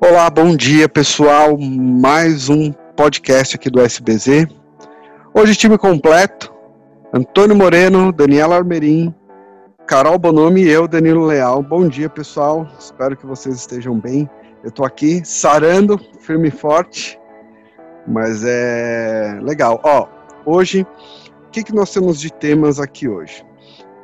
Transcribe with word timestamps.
Olá, 0.00 0.28
bom 0.28 0.54
dia 0.56 0.88
pessoal. 0.88 1.56
Mais 1.58 2.48
um 2.48 2.72
podcast 2.96 3.56
aqui 3.56 3.70
do 3.70 3.80
SBZ. 3.80 4.46
Hoje, 5.32 5.56
time 5.56 5.78
completo: 5.78 6.52
Antônio 7.12 7.56
Moreno, 7.56 8.12
Daniela 8.12 8.56
Armerim, 8.56 9.14
Carol 9.86 10.18
Bonomi 10.18 10.62
e 10.62 10.68
eu, 10.68 10.86
Danilo 10.86 11.26
Leal. 11.26 11.62
Bom 11.62 11.88
dia 11.88 12.08
pessoal, 12.08 12.68
espero 12.78 13.16
que 13.16 13.26
vocês 13.26 13.56
estejam 13.56 13.98
bem. 13.98 14.28
Eu 14.62 14.70
tô 14.70 14.84
aqui 14.84 15.22
sarando, 15.24 15.98
firme 16.20 16.48
e 16.48 16.50
forte, 16.50 17.18
mas 18.06 18.44
é 18.44 19.38
legal. 19.40 19.80
Ó, 19.82 20.06
hoje, 20.44 20.86
o 21.50 21.52
que, 21.52 21.64
que 21.64 21.74
nós 21.74 21.90
temos 21.90 22.20
de 22.20 22.32
temas 22.32 22.78
aqui 22.78 23.08
hoje? 23.08 23.44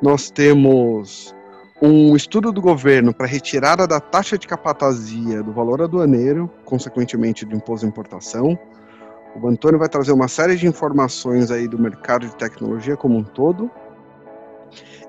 Nós 0.01 0.29
temos 0.29 1.33
um 1.81 2.13
estudo 2.13 2.51
do 2.51 2.61
governo 2.61 3.13
para 3.13 3.25
retirada 3.25 3.87
da 3.87 4.01
taxa 4.01 4.37
de 4.37 4.45
capatazia 4.45 5.41
do 5.41 5.53
valor 5.53 5.81
aduaneiro, 5.81 6.51
consequentemente 6.65 7.45
do 7.45 7.55
imposto 7.55 7.85
de 7.85 7.89
importação. 7.89 8.59
O 9.33 9.47
Antônio 9.47 9.79
vai 9.79 9.87
trazer 9.87 10.11
uma 10.11 10.27
série 10.27 10.57
de 10.57 10.67
informações 10.67 11.49
aí 11.49 11.69
do 11.69 11.79
mercado 11.79 12.27
de 12.27 12.35
tecnologia 12.35 12.97
como 12.97 13.17
um 13.17 13.23
todo, 13.23 13.71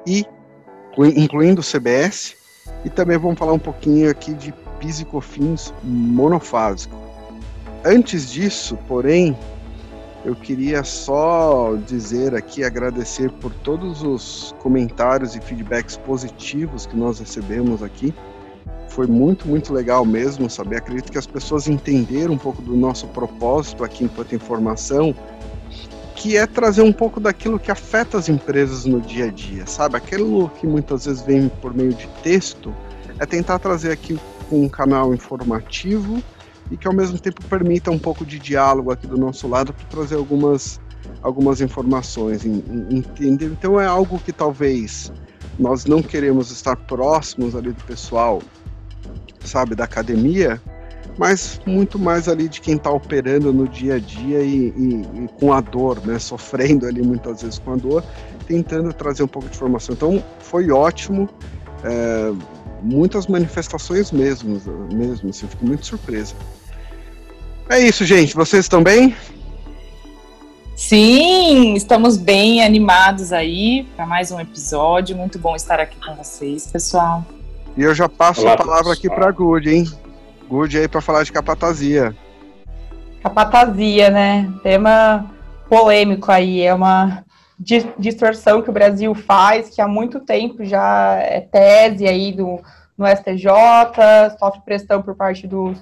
e 0.07 0.25
incluindo 1.17 1.61
o 1.61 1.65
CBS, 1.65 2.37
e 2.85 2.89
também 2.89 3.19
vamos 3.19 3.37
falar 3.37 3.53
um 3.53 3.59
pouquinho 3.59 4.09
aqui 4.09 4.33
de 4.33 4.55
PIS 4.79 5.01
e 5.01 5.05
COFINS 5.05 5.75
monofásico. 5.83 6.97
Antes 7.85 8.31
disso, 8.31 8.79
porém, 8.87 9.37
eu 10.29 10.35
queria 10.37 10.85
só 10.85 11.75
dizer 11.87 12.35
aqui, 12.35 12.63
agradecer 12.63 13.31
por 13.31 13.51
todos 13.51 14.03
os 14.03 14.55
comentários 14.59 15.35
e 15.35 15.41
feedbacks 15.41 15.97
positivos 15.97 16.85
que 16.85 16.95
nós 16.95 17.19
recebemos 17.19 17.83
aqui. 17.83 18.13
Foi 18.91 19.07
muito, 19.07 19.49
muito 19.49 19.73
legal 19.73 20.05
mesmo 20.05 20.51
saber. 20.51 20.77
Acredito 20.77 21.11
que 21.11 21.17
as 21.17 21.27
pessoas 21.27 21.67
entenderam 21.67 22.35
um 22.35 22.39
pouco 22.39 22.61
do 22.61 22.77
nosso 22.77 23.07
propósito 23.07 23.83
aqui 23.83 24.05
enquanto 24.05 24.35
informação, 24.35 25.17
que 26.15 26.37
é 26.37 26.47
trazer 26.47 26.83
um 26.83 26.93
pouco 26.93 27.19
daquilo 27.19 27.59
que 27.59 27.71
afeta 27.71 28.19
as 28.19 28.29
empresas 28.29 28.85
no 28.85 29.01
dia 29.01 29.27
a 29.27 29.31
dia, 29.31 29.67
sabe? 29.67 29.97
Aquilo 29.97 30.51
que 30.61 30.67
muitas 30.67 31.07
vezes 31.07 31.23
vem 31.23 31.49
por 31.49 31.73
meio 31.73 31.95
de 31.95 32.07
texto, 32.23 32.75
é 33.19 33.25
tentar 33.25 33.59
trazer 33.61 33.93
aqui 33.93 34.21
um 34.53 34.69
canal 34.69 35.15
informativo 35.15 36.23
e 36.71 36.77
que 36.77 36.87
ao 36.87 36.95
mesmo 36.95 37.19
tempo 37.19 37.43
permita 37.45 37.91
um 37.91 37.99
pouco 37.99 38.25
de 38.25 38.39
diálogo 38.39 38.91
aqui 38.91 39.07
do 39.07 39.17
nosso 39.17 39.49
lado 39.49 39.73
para 39.73 39.87
trazer 39.87 40.17
algumas, 40.17 40.81
algumas 41.23 41.61
informações, 41.61 42.45
entendeu? 42.45 43.53
Então 43.53 43.81
é 43.81 43.87
algo 43.87 44.19
que 44.19 44.33
talvez 44.33 45.13
nós 45.59 45.85
não 45.85 46.03
queremos 46.03 46.51
estar 46.51 46.77
próximos 46.77 47.57
ali 47.57 47.73
do 47.73 47.85
pessoal, 47.85 48.41
sabe, 49.45 49.75
da 49.75 49.85
academia, 49.85 50.61
mas 51.17 51.61
muito 51.67 51.99
mais 51.99 52.29
ali 52.29 52.49
de 52.49 52.61
quem 52.61 52.77
está 52.77 52.91
operando 52.91 53.53
no 53.53 53.67
dia 53.67 53.97
a 53.97 53.99
dia 53.99 54.41
e, 54.41 54.69
e, 54.69 55.25
e, 55.25 55.29
com 55.41 55.53
a 55.53 55.61
dor, 55.61 56.01
né, 56.07 56.19
sofrendo 56.21 56.87
ali 56.87 57.03
muitas 57.03 57.43
vezes 57.43 57.59
com 57.59 57.73
a 57.73 57.77
dor, 57.77 58.05
tentando 58.47 58.93
trazer 58.93 59.25
um 59.25 59.29
pouco 59.29 59.49
de 59.49 59.57
informação. 59.57 59.95
Então 59.95 60.23
foi 60.39 60.71
ótimo. 60.71 61.29
É, 61.85 62.33
muitas 62.83 63.27
manifestações 63.27 64.13
mesmo, 64.13 64.61
mesmo 64.93 65.31
assim, 65.31 65.47
fico 65.47 65.67
muito 65.67 65.87
surpresa. 65.87 66.35
É 67.71 67.79
isso, 67.81 68.05
gente. 68.05 68.35
Vocês 68.35 68.65
estão 68.65 68.83
bem? 68.83 69.15
Sim, 70.75 71.75
estamos 71.75 72.17
bem 72.17 72.65
animados 72.65 73.31
aí 73.31 73.87
para 73.95 74.07
mais 74.07 74.31
um 74.31 74.41
episódio. 74.41 75.15
Muito 75.15 75.39
bom 75.39 75.55
estar 75.55 75.79
aqui 75.79 75.97
com 76.01 76.15
vocês, 76.15 76.67
pessoal. 76.67 77.25
E 77.77 77.83
eu 77.83 77.95
já 77.95 78.09
passo 78.09 78.41
Olá, 78.41 78.55
a 78.55 78.57
palavra 78.57 78.91
pessoal. 78.91 78.93
aqui 78.95 79.09
para 79.11 79.31
Good, 79.31 79.69
hein? 79.69 79.85
Good 80.49 80.79
aí 80.79 80.89
para 80.89 81.03
falar 81.03 81.25
de 81.25 81.33
capatazia. 81.33 82.17
Capatazia, 83.23 84.09
né? 84.09 84.51
Tema 84.63 85.31
polêmico 85.69 86.33
aí, 86.33 86.63
é 86.63 86.73
uma 86.73 87.23
distorção 87.99 88.63
que 88.63 88.71
o 88.71 88.73
Brasil 88.73 89.15
faz, 89.15 89.69
que 89.69 89.83
há 89.83 89.89
muito 89.89 90.21
tempo 90.21 90.65
já 90.65 91.17
é 91.17 91.41
tese 91.41 92.07
aí 92.07 92.33
do, 92.33 92.61
no 92.97 93.07
STJ, 93.07 93.51
sofre 94.39 94.61
pressão 94.65 95.03
por 95.03 95.15
parte 95.15 95.47
dos 95.47 95.77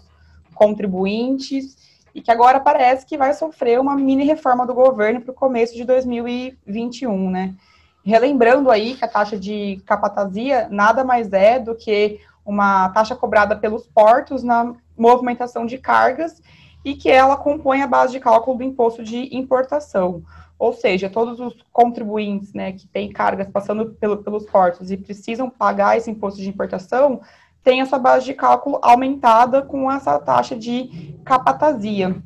contribuintes, 0.55 1.76
e 2.17 2.23
que 2.23 2.31
agora 2.31 2.59
parece 2.59 3.05
que 3.05 3.19
vai 3.19 3.35
sofrer 3.35 3.79
uma 3.79 3.95
mini 3.95 4.25
reforma 4.25 4.67
do 4.67 4.73
governo 4.73 5.21
para 5.21 5.33
o 5.33 5.35
começo 5.35 5.77
de 5.77 5.85
2021, 5.85 7.31
né? 7.31 7.55
Relembrando 8.03 8.71
aí 8.71 8.95
que 8.95 9.05
a 9.05 9.09
taxa 9.09 9.39
de 9.39 9.83
capatazia 9.85 10.67
nada 10.71 11.05
mais 11.05 11.31
é 11.35 11.59
do 11.59 11.75
que 11.75 12.19
uma 12.43 12.89
taxa 12.89 13.15
cobrada 13.15 13.55
pelos 13.55 13.87
portos 13.87 14.43
na 14.43 14.75
movimentação 14.97 15.67
de 15.67 15.77
cargas 15.77 16.41
e 16.83 16.95
que 16.95 17.11
ela 17.11 17.37
compõe 17.37 17.83
a 17.83 17.87
base 17.87 18.13
de 18.13 18.21
cálculo 18.21 18.57
do 18.57 18.65
imposto 18.65 19.05
de 19.05 19.37
importação. 19.37 20.23
Ou 20.59 20.73
seja, 20.73 21.11
todos 21.11 21.39
os 21.39 21.63
contribuintes 21.71 22.55
né, 22.55 22.73
que 22.73 22.87
têm 22.87 23.13
cargas 23.13 23.51
passando 23.51 23.91
pelo, 24.01 24.17
pelos 24.23 24.47
portos 24.47 24.91
e 24.91 24.97
precisam 24.97 25.51
pagar 25.51 25.99
esse 25.99 26.11
imposto 26.11 26.41
de 26.41 26.49
importação 26.49 27.21
têm 27.67 27.81
essa 27.81 27.99
base 27.99 28.25
de 28.25 28.33
cálculo 28.33 28.79
aumentada 28.81 29.61
com 29.61 29.91
essa 29.91 30.17
taxa 30.21 30.55
de 30.55 31.19
capatazia. 31.25 32.17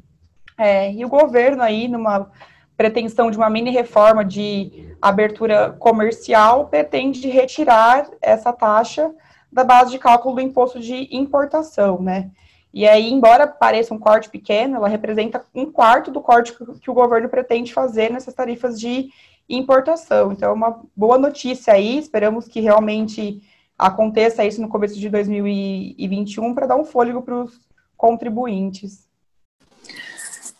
É, 0.59 0.93
e 0.93 1.03
o 1.03 1.09
governo 1.09 1.63
aí, 1.63 1.89
numa 1.89 2.31
pretensão 2.77 3.31
de 3.31 3.39
uma 3.39 3.49
mini 3.49 3.71
reforma 3.71 4.23
de 4.23 4.95
abertura 5.01 5.75
comercial, 5.79 6.67
pretende 6.67 7.27
retirar 7.27 8.07
essa 8.21 8.53
taxa 8.53 9.11
da 9.51 9.65
base 9.65 9.93
de 9.93 9.99
cálculo 9.99 10.35
do 10.35 10.41
imposto 10.43 10.79
de 10.79 11.09
importação, 11.11 12.03
né? 12.03 12.31
E 12.73 12.87
aí, 12.87 13.11
embora 13.11 13.47
pareça 13.47 13.95
um 13.95 13.99
corte 13.99 14.29
pequeno, 14.29 14.77
ela 14.77 14.89
representa 14.89 15.43
um 15.55 15.73
quarto 15.73 16.11
do 16.11 16.21
corte 16.21 16.53
que 16.83 16.91
o 16.91 16.95
governo 16.95 17.31
pretende 17.31 17.73
fazer 17.73 18.13
nessas 18.13 18.35
tarifas 18.35 18.79
de 18.79 19.09
importação. 19.49 20.33
Então, 20.33 20.51
é 20.51 20.53
uma 20.53 20.83
boa 20.95 21.17
notícia 21.17 21.73
aí, 21.73 21.99
esperamos 21.99 22.47
que 22.47 22.61
realmente 22.61 23.43
aconteça 23.81 24.45
isso 24.45 24.61
no 24.61 24.69
começo 24.69 24.99
de 24.99 25.09
2021 25.09 26.55
para 26.55 26.67
dar 26.67 26.77
um 26.77 26.85
fôlego 26.85 27.23
para 27.23 27.43
os 27.43 27.59
contribuintes. 27.97 29.09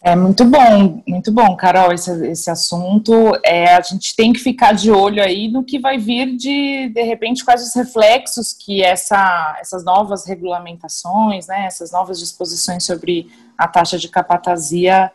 É 0.03 0.17
muito 0.17 0.47
bom, 0.47 1.03
muito 1.07 1.31
bom, 1.31 1.55
Carol, 1.57 1.93
esse, 1.93 2.11
esse 2.27 2.51
assunto. 2.51 3.13
É, 3.45 3.75
a 3.75 3.83
gente 3.83 4.17
tem 4.17 4.33
que 4.33 4.41
ficar 4.41 4.73
de 4.73 4.91
olho 4.91 5.23
aí 5.23 5.49
no 5.49 5.63
que 5.63 5.79
vai 5.79 5.99
vir 5.99 6.37
de, 6.37 6.89
de 6.89 7.03
repente, 7.03 7.45
quais 7.45 7.63
os 7.63 7.75
reflexos 7.75 8.55
que 8.55 8.83
essa, 8.83 9.59
essas 9.61 9.85
novas 9.85 10.27
regulamentações, 10.27 11.49
né, 11.49 11.67
essas 11.67 11.93
novas 11.93 12.19
disposições 12.19 12.83
sobre 12.85 13.31
a 13.59 13.69
taxa 13.69 13.99
de 13.99 14.09
capatazia, 14.09 15.13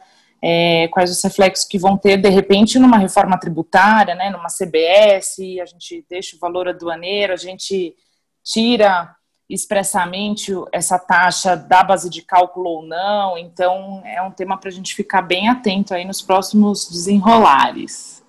é, 0.48 0.88
quais 0.90 1.10
os 1.10 1.24
reflexos 1.24 1.66
que 1.66 1.80
vão 1.80 1.98
ter, 1.98 2.18
de 2.18 2.30
repente, 2.30 2.78
numa 2.78 3.00
reforma 3.00 3.36
tributária, 3.36 4.14
né, 4.14 4.30
numa 4.30 4.46
CBS, 4.48 5.40
a 5.60 5.66
gente 5.66 6.06
deixa 6.08 6.36
o 6.36 6.40
valor 6.40 6.68
aduaneiro, 6.68 7.34
a 7.34 7.36
gente 7.36 7.96
tira 8.44 9.16
expressamente 9.50 10.52
essa 10.72 11.00
taxa 11.00 11.56
da 11.56 11.84
base 11.84 12.12
de 12.12 12.22
cálculo 12.22 12.70
ou 12.70 12.86
não. 12.86 13.36
Então, 13.36 14.04
é 14.06 14.22
um 14.22 14.30
tema 14.30 14.56
para 14.56 14.70
a 14.70 14.72
gente 14.72 14.94
ficar 14.94 15.24
bem 15.24 15.50
atento 15.50 15.96
aí 15.96 16.06
nos 16.06 16.22
próximos 16.22 16.88
desenrolares. 16.92 18.24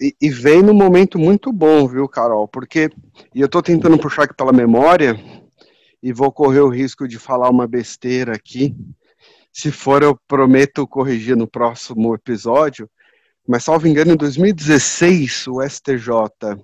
E, 0.00 0.14
e 0.20 0.30
vem 0.30 0.62
num 0.62 0.72
momento 0.72 1.18
muito 1.18 1.52
bom, 1.52 1.88
viu, 1.88 2.08
Carol? 2.08 2.46
Porque, 2.46 2.88
e 3.34 3.40
eu 3.40 3.46
estou 3.46 3.60
tentando 3.60 3.98
puxar 3.98 4.22
aqui 4.22 4.34
pela 4.34 4.52
memória, 4.52 5.18
e 6.00 6.12
vou 6.12 6.30
correr 6.30 6.60
o 6.60 6.68
risco 6.68 7.08
de 7.08 7.18
falar 7.18 7.50
uma 7.50 7.66
besteira 7.66 8.36
aqui. 8.36 8.76
Se 9.56 9.70
for, 9.70 10.02
eu 10.02 10.18
prometo 10.26 10.84
corrigir 10.84 11.36
no 11.36 11.46
próximo 11.46 12.12
episódio. 12.12 12.90
Mas, 13.46 13.62
salvo 13.62 13.86
engano, 13.86 14.12
em 14.12 14.16
2016, 14.16 15.46
o 15.46 15.62
STJ 15.62 16.60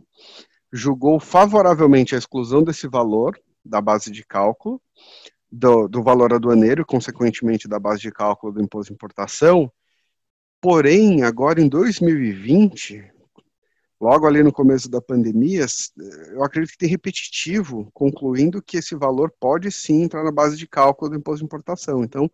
julgou 0.72 1.20
favoravelmente 1.20 2.16
a 2.16 2.18
exclusão 2.18 2.64
desse 2.64 2.88
valor 2.88 3.38
da 3.64 3.80
base 3.80 4.10
de 4.10 4.24
cálculo, 4.24 4.82
do, 5.50 5.86
do 5.86 6.02
valor 6.02 6.34
aduaneiro, 6.34 6.84
consequentemente 6.84 7.68
da 7.68 7.78
base 7.78 8.00
de 8.00 8.10
cálculo 8.10 8.54
do 8.54 8.62
imposto 8.62 8.88
de 8.88 8.94
importação. 8.94 9.70
Porém, 10.60 11.22
agora 11.22 11.60
em 11.60 11.68
2020, 11.68 13.08
logo 14.00 14.26
ali 14.26 14.42
no 14.42 14.52
começo 14.52 14.90
da 14.90 15.00
pandemia, 15.00 15.64
eu 16.32 16.42
acredito 16.42 16.72
que 16.72 16.78
tem 16.78 16.88
repetitivo, 16.88 17.88
concluindo 17.94 18.60
que 18.60 18.78
esse 18.78 18.96
valor 18.96 19.32
pode 19.38 19.70
sim 19.70 20.02
entrar 20.02 20.24
na 20.24 20.32
base 20.32 20.56
de 20.56 20.66
cálculo 20.66 21.12
do 21.12 21.16
imposto 21.16 21.38
de 21.38 21.44
importação. 21.44 22.02
Então, 22.02 22.28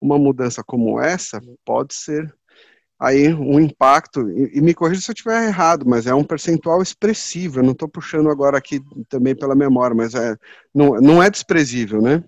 uma 0.00 0.18
mudança 0.18 0.62
como 0.64 1.00
essa 1.00 1.40
pode 1.64 1.94
ser 1.94 2.32
aí 3.00 3.32
um 3.32 3.58
impacto, 3.58 4.28
e, 4.30 4.58
e 4.58 4.60
me 4.60 4.74
corrija 4.74 5.00
se 5.00 5.10
eu 5.10 5.14
estiver 5.14 5.46
errado, 5.46 5.86
mas 5.88 6.06
é 6.06 6.14
um 6.14 6.22
percentual 6.22 6.82
expressivo, 6.82 7.60
eu 7.60 7.64
não 7.64 7.72
estou 7.72 7.88
puxando 7.88 8.28
agora 8.28 8.58
aqui 8.58 8.80
também 9.08 9.34
pela 9.34 9.54
memória, 9.54 9.96
mas 9.96 10.14
é, 10.14 10.36
não, 10.74 11.00
não 11.00 11.22
é 11.22 11.30
desprezível, 11.30 12.02
né? 12.02 12.22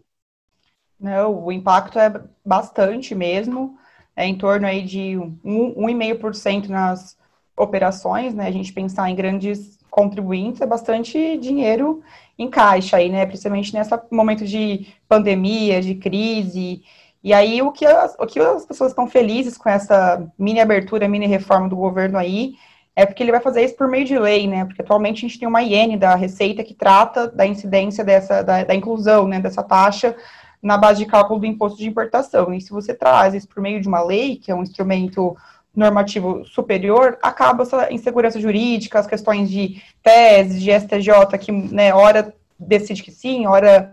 Não, 0.99 1.45
o 1.45 1.53
impacto 1.53 1.99
é 1.99 2.23
bastante 2.45 3.15
mesmo, 3.15 3.77
é 4.17 4.25
em 4.25 4.37
torno 4.37 4.67
aí 4.67 4.83
de 4.83 5.19
1,5% 5.45 6.69
nas 6.69 7.19
operações, 7.57 8.35
né? 8.35 8.47
A 8.47 8.53
gente 8.53 8.73
pensar 8.73 9.11
em 9.11 9.17
grandes 9.17 9.79
contribuintes 9.91 10.61
é 10.63 10.67
bastante 10.67 11.37
dinheiro 11.37 12.03
em 12.39 12.49
caixa 12.49 12.97
aí, 12.97 13.11
né? 13.11 13.27
Principalmente 13.27 13.75
nesse 13.75 13.91
momento 14.11 14.47
de 14.47 14.87
pandemia, 15.09 15.83
de 15.83 15.97
crise. 15.97 16.83
E 17.23 17.33
aí 17.33 17.63
o 17.63 17.71
que 17.71 17.87
as, 17.87 18.17
o 18.19 18.27
que 18.27 18.41
as 18.41 18.67
pessoas 18.67 18.91
estão 18.91 19.07
felizes 19.07 19.57
com 19.57 19.69
essa 19.69 20.27
mini 20.39 20.61
abertura, 20.61 21.09
mini 21.09 21.27
reforma 21.27 21.69
do 21.69 21.77
governo 21.77 22.19
aí, 22.19 22.55
é 22.95 23.07
porque 23.07 23.23
ele 23.23 23.31
vai 23.31 23.41
fazer 23.41 23.63
isso 23.63 23.77
por 23.77 23.89
meio 23.89 24.05
de 24.05 24.19
lei, 24.19 24.47
né? 24.47 24.65
Porque 24.65 24.83
atualmente 24.83 25.25
a 25.25 25.29
gente 25.29 25.39
tem 25.39 25.49
uma 25.49 25.63
IN 25.63 25.97
da 25.97 26.15
Receita 26.15 26.63
que 26.63 26.75
trata 26.75 27.29
da 27.29 27.47
incidência 27.47 28.05
dessa, 28.05 28.43
da, 28.43 28.65
da 28.65 28.75
inclusão, 28.75 29.27
né, 29.27 29.41
dessa 29.41 29.63
taxa 29.63 30.15
na 30.63 30.77
base 30.77 31.05
de 31.05 31.11
cálculo 31.11 31.41
do 31.41 31.47
imposto 31.47 31.79
de 31.79 31.89
importação. 31.89 32.53
E 32.55 32.61
se 32.61 32.71
você 32.71 32.95
traz 32.95 33.35
isso 33.35 33.49
por 33.49 33.61
meio 33.61 33.81
de 33.81 33.89
uma 33.89 34.03
lei, 34.03 34.37
que 34.37 34.51
é 34.51 34.55
um 34.55 34.63
instrumento 34.63 35.37
normativo 35.75 36.45
superior, 36.45 37.19
acaba 37.23 37.63
essa 37.63 37.93
insegurança 37.93 38.39
jurídica, 38.39 38.99
as 38.99 39.07
questões 39.07 39.51
de 39.51 39.83
tese, 40.03 40.61
de 40.61 40.71
STJ, 40.71 41.39
que, 41.41 41.51
né, 41.51 41.93
hora 41.93 42.33
decide 42.59 43.03
que 43.03 43.11
sim, 43.11 43.47
hora 43.47 43.93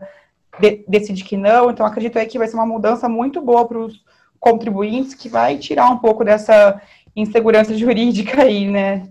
de, 0.59 0.83
decide 0.87 1.23
que 1.23 1.37
não. 1.37 1.69
Então, 1.69 1.85
acredito 1.85 2.17
aí 2.17 2.25
que 2.25 2.37
vai 2.37 2.47
ser 2.47 2.55
uma 2.55 2.65
mudança 2.65 3.07
muito 3.09 3.41
boa 3.41 3.67
para 3.67 3.79
os 3.79 4.03
contribuintes, 4.39 5.13
que 5.13 5.29
vai 5.29 5.57
tirar 5.57 5.89
um 5.89 5.97
pouco 5.97 6.23
dessa 6.23 6.81
insegurança 7.15 7.73
jurídica 7.77 8.43
aí, 8.43 8.69
né? 8.69 9.09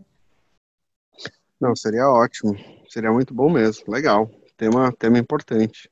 Não, 1.60 1.74
seria 1.74 2.08
ótimo. 2.08 2.56
Seria 2.88 3.12
muito 3.12 3.34
bom 3.34 3.50
mesmo. 3.50 3.84
Legal. 3.88 4.30
Tema, 4.56 4.92
tema 4.92 5.18
importante. 5.18 5.90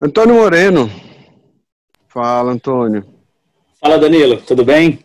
Antônio 0.00 0.34
Moreno. 0.34 0.90
Fala, 2.08 2.52
Antônio. 2.52 3.04
Fala, 3.80 3.98
Danilo. 3.98 4.40
Tudo 4.42 4.64
bem? 4.64 5.04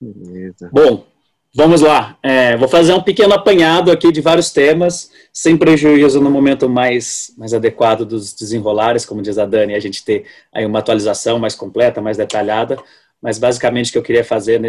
Beleza. 0.00 0.68
Bom, 0.72 1.06
vamos 1.54 1.80
lá. 1.80 2.18
É, 2.22 2.56
vou 2.56 2.68
fazer 2.68 2.92
um 2.92 3.02
pequeno 3.02 3.32
apanhado 3.34 3.90
aqui 3.90 4.10
de 4.10 4.20
vários 4.20 4.50
temas, 4.50 5.10
sem 5.32 5.56
prejuízo 5.56 6.20
no 6.20 6.30
momento 6.30 6.68
mais, 6.68 7.32
mais 7.38 7.54
adequado 7.54 8.04
dos 8.04 8.32
desenrolares, 8.32 9.06
como 9.06 9.22
diz 9.22 9.38
a 9.38 9.46
Dani, 9.46 9.74
a 9.74 9.80
gente 9.80 10.04
ter 10.04 10.24
aí 10.52 10.66
uma 10.66 10.80
atualização 10.80 11.38
mais 11.38 11.54
completa, 11.54 12.00
mais 12.00 12.16
detalhada. 12.16 12.76
Mas 13.22 13.38
basicamente 13.38 13.88
o 13.88 13.92
que 13.92 13.98
eu 13.98 14.02
queria 14.02 14.24
fazer, 14.24 14.60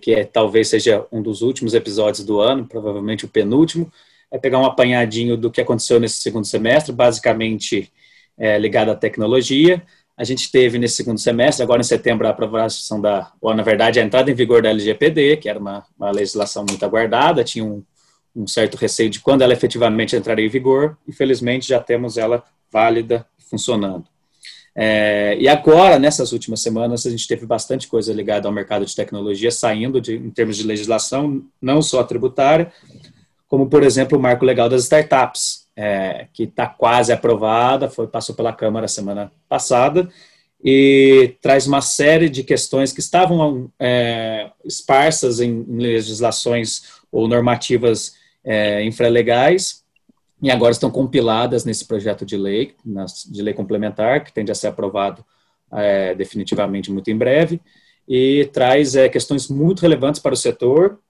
que 0.00 0.12
é, 0.12 0.24
talvez 0.24 0.68
seja 0.68 1.06
um 1.12 1.22
dos 1.22 1.42
últimos 1.42 1.74
episódios 1.74 2.24
do 2.24 2.40
ano, 2.40 2.66
provavelmente 2.66 3.24
o 3.24 3.28
penúltimo, 3.28 3.92
é 4.32 4.38
pegar 4.38 4.58
um 4.58 4.64
apanhadinho 4.64 5.36
do 5.36 5.50
que 5.50 5.60
aconteceu 5.60 6.00
nesse 6.00 6.20
segundo 6.20 6.44
semestre, 6.44 6.92
basicamente 6.92 7.92
é, 8.38 8.58
ligado 8.58 8.90
à 8.90 8.94
tecnologia. 8.94 9.82
A 10.20 10.24
gente 10.24 10.52
teve 10.52 10.78
nesse 10.78 10.96
segundo 10.96 11.18
semestre, 11.18 11.62
agora 11.62 11.80
em 11.80 11.82
setembro, 11.82 12.26
a 12.26 12.30
aprovação 12.30 13.00
da, 13.00 13.32
ou 13.40 13.54
na 13.54 13.62
verdade, 13.62 13.98
a 13.98 14.04
entrada 14.04 14.30
em 14.30 14.34
vigor 14.34 14.60
da 14.60 14.68
LGPD, 14.68 15.38
que 15.38 15.48
era 15.48 15.58
uma, 15.58 15.82
uma 15.98 16.10
legislação 16.10 16.62
muito 16.68 16.84
aguardada, 16.84 17.42
tinha 17.42 17.64
um, 17.64 17.82
um 18.36 18.46
certo 18.46 18.76
receio 18.76 19.08
de 19.08 19.18
quando 19.18 19.40
ela 19.40 19.54
efetivamente 19.54 20.14
entraria 20.14 20.44
em 20.44 20.50
vigor. 20.50 20.98
Infelizmente, 21.08 21.66
já 21.66 21.80
temos 21.80 22.18
ela 22.18 22.44
válida 22.70 23.26
e 23.38 23.42
funcionando. 23.42 24.04
É, 24.76 25.38
e 25.40 25.48
agora, 25.48 25.98
nessas 25.98 26.32
últimas 26.32 26.60
semanas, 26.60 27.06
a 27.06 27.10
gente 27.10 27.26
teve 27.26 27.46
bastante 27.46 27.88
coisa 27.88 28.12
ligada 28.12 28.46
ao 28.46 28.52
mercado 28.52 28.84
de 28.84 28.94
tecnologia 28.94 29.50
saindo 29.50 30.02
de, 30.02 30.16
em 30.16 30.28
termos 30.28 30.58
de 30.58 30.64
legislação, 30.64 31.42
não 31.62 31.80
só 31.80 32.04
tributária, 32.04 32.70
como, 33.50 33.68
por 33.68 33.82
exemplo, 33.82 34.16
o 34.16 34.22
marco 34.22 34.44
legal 34.44 34.68
das 34.68 34.84
startups, 34.84 35.66
é, 35.74 36.28
que 36.32 36.44
está 36.44 36.68
quase 36.68 37.12
aprovada, 37.12 37.90
foi, 37.90 38.06
passou 38.06 38.32
pela 38.32 38.52
Câmara 38.52 38.86
semana 38.86 39.32
passada, 39.48 40.08
e 40.62 41.34
traz 41.42 41.66
uma 41.66 41.80
série 41.80 42.28
de 42.28 42.44
questões 42.44 42.92
que 42.92 43.00
estavam 43.00 43.68
é, 43.76 44.52
esparsas 44.64 45.40
em, 45.40 45.66
em, 45.68 45.78
legislações 45.78 47.00
ou 47.10 47.26
normativas 47.26 48.14
é, 48.44 48.84
infralegais, 48.84 49.82
e 50.40 50.48
agora 50.48 50.70
estão 50.70 50.88
compiladas 50.88 51.64
nesse 51.64 51.84
projeto 51.84 52.24
de 52.24 52.36
lei, 52.36 52.76
de 53.28 53.42
lei 53.42 53.52
complementar, 53.52 54.22
que 54.22 54.32
tende 54.32 54.52
a 54.52 54.54
ser 54.54 54.68
aprovado 54.68 55.24
é, 55.72 56.14
definitivamente 56.14 56.88
muito 56.92 57.10
em 57.10 57.18
breve, 57.18 57.60
e 58.06 58.48
traz 58.52 58.94
é, 58.94 59.08
questões 59.08 59.48
muito 59.48 59.80
relevantes 59.80 60.20
para 60.20 60.34
o 60.34 60.36
setor, 60.36 61.00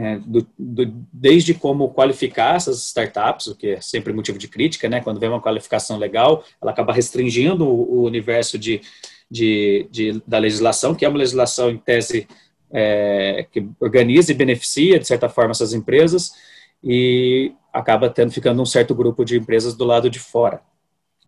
é, 0.00 0.18
do, 0.18 0.46
do, 0.58 0.86
desde 1.12 1.52
como 1.52 1.90
qualificar 1.90 2.56
essas 2.56 2.86
startups, 2.86 3.48
o 3.48 3.54
que 3.54 3.72
é 3.72 3.80
sempre 3.82 4.14
motivo 4.14 4.38
de 4.38 4.48
crítica, 4.48 4.88
né? 4.88 5.02
Quando 5.02 5.20
vem 5.20 5.28
uma 5.28 5.42
qualificação 5.42 5.98
legal, 5.98 6.42
ela 6.60 6.70
acaba 6.70 6.90
restringindo 6.90 7.68
o, 7.68 7.98
o 7.98 8.02
universo 8.04 8.58
de, 8.58 8.80
de, 9.30 9.86
de, 9.90 10.22
da 10.26 10.38
legislação, 10.38 10.94
que 10.94 11.04
é 11.04 11.08
uma 11.08 11.18
legislação 11.18 11.70
em 11.70 11.76
tese 11.76 12.26
é, 12.72 13.46
que 13.52 13.68
organiza 13.78 14.32
e 14.32 14.34
beneficia, 14.34 14.98
de 14.98 15.06
certa 15.06 15.28
forma, 15.28 15.50
essas 15.50 15.74
empresas, 15.74 16.32
e 16.82 17.52
acaba 17.70 18.08
tendo, 18.08 18.32
ficando 18.32 18.62
um 18.62 18.66
certo 18.66 18.94
grupo 18.94 19.22
de 19.22 19.36
empresas 19.36 19.74
do 19.74 19.84
lado 19.84 20.08
de 20.08 20.18
fora. 20.18 20.62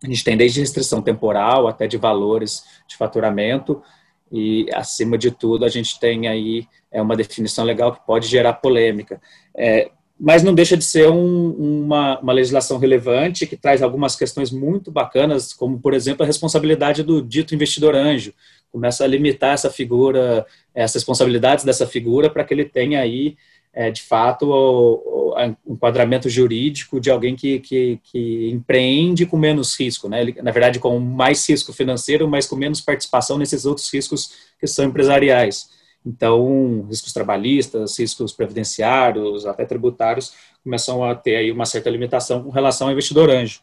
A 0.03 0.07
gente 0.07 0.23
tem 0.23 0.35
desde 0.35 0.61
restrição 0.61 0.99
temporal 0.99 1.67
até 1.67 1.85
de 1.85 1.97
valores 1.97 2.63
de 2.87 2.97
faturamento, 2.97 3.83
e, 4.31 4.67
acima 4.73 5.17
de 5.17 5.31
tudo, 5.31 5.65
a 5.65 5.69
gente 5.69 5.99
tem 5.99 6.27
aí 6.27 6.67
é 6.91 7.01
uma 7.01 7.15
definição 7.15 7.65
legal 7.65 7.91
que 7.91 8.05
pode 8.05 8.27
gerar 8.27 8.53
polêmica. 8.53 9.19
É, 9.57 9.89
mas 10.19 10.43
não 10.43 10.53
deixa 10.53 10.77
de 10.77 10.85
ser 10.85 11.09
um, 11.09 11.49
uma, 11.83 12.19
uma, 12.19 12.33
legislação 12.33 12.77
relevante 12.77 13.47
que 13.47 13.57
traz 13.57 13.81
algumas 13.81 14.15
questões 14.15 14.51
muito 14.51 14.91
bacanas, 14.91 15.53
como, 15.53 15.79
por 15.79 15.93
exemplo, 15.93 16.23
a 16.23 16.27
responsabilidade 16.27 17.01
do 17.03 17.21
dito 17.21 17.55
investidor 17.55 17.95
anjo. 17.95 18.33
Começa 18.71 19.03
a 19.03 19.07
limitar 19.07 19.53
essa 19.53 19.69
figura, 19.69 20.45
as 20.75 20.93
responsabilidades 20.93 21.65
dessa 21.65 21.87
figura 21.87 22.29
para 22.29 22.43
que 22.43 22.53
ele 22.53 22.65
tenha 22.65 23.01
aí 23.01 23.35
é, 23.73 23.89
de 23.89 24.03
fato, 24.03 24.45
o, 24.45 25.33
o, 25.65 25.73
enquadramento 25.73 26.29
jurídico 26.29 26.99
de 26.99 27.09
alguém 27.09 27.35
que, 27.35 27.59
que, 27.59 27.99
que, 28.03 28.49
empreende 28.51 29.25
com 29.25 29.35
menos 29.35 29.75
risco, 29.79 30.07
né? 30.07 30.21
Ele, 30.21 30.41
na 30.43 30.51
verdade, 30.51 30.77
com 30.79 30.99
mais 30.99 31.49
risco 31.49 31.73
financeiro, 31.73 32.27
mas 32.27 32.45
com 32.45 32.55
menos 32.55 32.81
participação 32.81 33.37
nesses 33.37 33.65
outros 33.65 33.91
riscos 33.91 34.31
que 34.59 34.67
são 34.67 34.85
empresariais. 34.85 35.69
Então, 36.05 36.85
riscos 36.87 37.13
trabalhistas, 37.13 37.97
riscos 37.97 38.31
previdenciários, 38.31 39.45
até 39.45 39.65
tributários, 39.65 40.33
começam 40.63 41.03
a 41.03 41.15
ter 41.15 41.37
aí 41.37 41.51
uma 41.51 41.65
certa 41.65 41.89
limitação 41.89 42.43
com 42.43 42.51
relação 42.51 42.87
ao 42.87 42.93
investidor 42.93 43.29
anjo. 43.31 43.61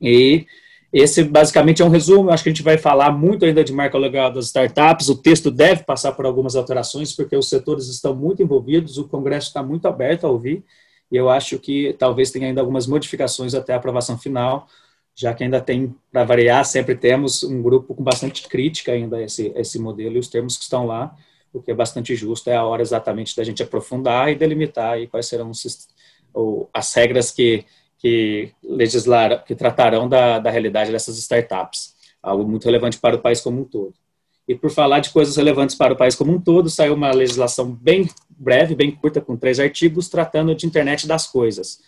E 0.00 0.46
esse 0.92 1.22
basicamente 1.22 1.82
é 1.82 1.84
um 1.84 1.88
resumo. 1.88 2.30
Acho 2.30 2.42
que 2.42 2.48
a 2.48 2.52
gente 2.52 2.62
vai 2.62 2.76
falar 2.76 3.12
muito 3.12 3.44
ainda 3.44 3.62
de 3.62 3.72
marca 3.72 3.96
legal 3.96 4.32
das 4.32 4.46
startups. 4.46 5.08
O 5.08 5.16
texto 5.16 5.50
deve 5.50 5.84
passar 5.84 6.12
por 6.12 6.26
algumas 6.26 6.56
alterações, 6.56 7.12
porque 7.12 7.36
os 7.36 7.48
setores 7.48 7.86
estão 7.88 8.14
muito 8.14 8.42
envolvidos, 8.42 8.98
o 8.98 9.06
Congresso 9.08 9.48
está 9.48 9.62
muito 9.62 9.86
aberto 9.86 10.26
a 10.26 10.30
ouvir, 10.30 10.64
e 11.10 11.16
eu 11.16 11.28
acho 11.28 11.58
que 11.58 11.94
talvez 11.98 12.30
tenha 12.30 12.48
ainda 12.48 12.60
algumas 12.60 12.86
modificações 12.86 13.54
até 13.54 13.72
a 13.72 13.76
aprovação 13.76 14.18
final, 14.18 14.66
já 15.14 15.32
que 15.34 15.44
ainda 15.44 15.60
tem, 15.60 15.94
para 16.10 16.24
variar, 16.24 16.64
sempre 16.64 16.94
temos 16.94 17.42
um 17.42 17.62
grupo 17.62 17.94
com 17.94 18.02
bastante 18.02 18.48
crítica 18.48 18.92
ainda 18.92 19.18
a 19.18 19.22
esse, 19.22 19.52
esse 19.54 19.78
modelo 19.78 20.16
e 20.16 20.18
os 20.18 20.28
termos 20.28 20.56
que 20.56 20.62
estão 20.62 20.86
lá, 20.86 21.14
o 21.52 21.60
que 21.60 21.70
é 21.70 21.74
bastante 21.74 22.14
justo. 22.16 22.48
É 22.48 22.56
a 22.56 22.64
hora 22.64 22.82
exatamente 22.82 23.36
da 23.36 23.44
gente 23.44 23.62
aprofundar 23.62 24.30
e 24.30 24.34
delimitar 24.34 24.92
aí 24.92 25.06
quais 25.06 25.26
serão 25.26 25.50
os, 25.50 25.88
as 26.72 26.94
regras 26.94 27.30
que 27.30 27.64
que 28.00 28.50
legislar, 28.62 29.44
que 29.44 29.54
tratarão 29.54 30.08
da, 30.08 30.38
da 30.38 30.50
realidade 30.50 30.90
dessas 30.90 31.18
startups, 31.18 31.94
algo 32.22 32.48
muito 32.48 32.64
relevante 32.64 32.98
para 32.98 33.16
o 33.16 33.18
país 33.18 33.40
como 33.40 33.60
um 33.60 33.64
todo. 33.64 33.94
E 34.48 34.54
por 34.54 34.70
falar 34.70 35.00
de 35.00 35.10
coisas 35.10 35.36
relevantes 35.36 35.76
para 35.76 35.92
o 35.92 35.96
país 35.96 36.14
como 36.14 36.32
um 36.32 36.40
todo, 36.40 36.70
saiu 36.70 36.94
uma 36.94 37.12
legislação 37.12 37.70
bem 37.70 38.08
breve, 38.30 38.74
bem 38.74 38.90
curta, 38.90 39.20
com 39.20 39.36
três 39.36 39.60
artigos, 39.60 40.08
tratando 40.08 40.54
de 40.54 40.66
internet 40.66 41.06
das 41.06 41.26
coisas. 41.26 41.80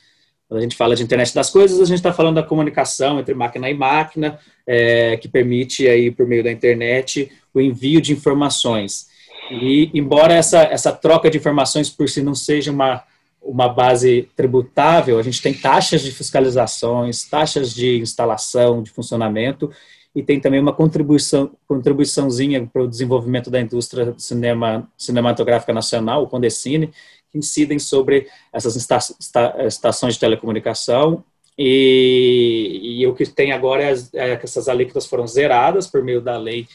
Quando 0.46 0.58
a 0.58 0.62
gente 0.62 0.76
fala 0.76 0.94
de 0.94 1.02
internet 1.02 1.34
das 1.34 1.48
coisas, 1.48 1.80
a 1.80 1.86
gente 1.86 1.96
está 1.96 2.12
falando 2.12 2.34
da 2.34 2.42
comunicação 2.42 3.18
entre 3.18 3.34
máquina 3.34 3.70
e 3.70 3.74
máquina, 3.74 4.38
é, 4.66 5.16
que 5.16 5.26
permite 5.26 5.88
aí, 5.88 6.10
por 6.10 6.26
meio 6.26 6.44
da 6.44 6.52
internet, 6.52 7.32
o 7.54 7.60
envio 7.60 8.02
de 8.02 8.12
informações. 8.12 9.08
E, 9.50 9.90
embora 9.94 10.34
essa, 10.34 10.62
essa 10.62 10.92
troca 10.92 11.30
de 11.30 11.38
informações 11.38 11.88
por 11.88 12.08
si 12.08 12.22
não 12.22 12.34
seja 12.34 12.70
uma 12.70 13.02
uma 13.44 13.68
base 13.68 14.28
tributável, 14.36 15.18
a 15.18 15.22
gente 15.22 15.42
tem 15.42 15.52
taxas 15.52 16.02
de 16.02 16.12
fiscalizações, 16.12 17.24
taxas 17.24 17.74
de 17.74 17.98
instalação, 17.98 18.82
de 18.82 18.90
funcionamento, 18.90 19.70
e 20.14 20.22
tem 20.22 20.38
também 20.38 20.60
uma 20.60 20.72
contribuição, 20.72 21.50
contribuiçãozinha 21.66 22.68
para 22.70 22.82
o 22.82 22.88
desenvolvimento 22.88 23.50
da 23.50 23.60
indústria 23.60 24.14
cinema, 24.18 24.88
cinematográfica 24.96 25.72
nacional, 25.72 26.22
o 26.22 26.28
Condecine, 26.28 26.92
que 27.30 27.38
incidem 27.38 27.78
sobre 27.78 28.28
essas 28.52 28.76
esta, 28.76 28.96
esta, 28.96 29.66
estações 29.66 30.14
de 30.14 30.20
telecomunicação, 30.20 31.24
e, 31.56 33.00
e, 33.00 33.06
o 33.06 33.14
que 33.14 33.26
tem 33.26 33.52
agora 33.52 33.82
é, 33.82 33.94
é 34.14 34.36
que 34.36 34.46
essas 34.46 34.68
alíquotas 34.68 35.06
foram 35.06 35.26
zeradas 35.26 35.86
por 35.86 36.02
meio 36.02 36.20
da 36.20 36.38
lei 36.38 36.66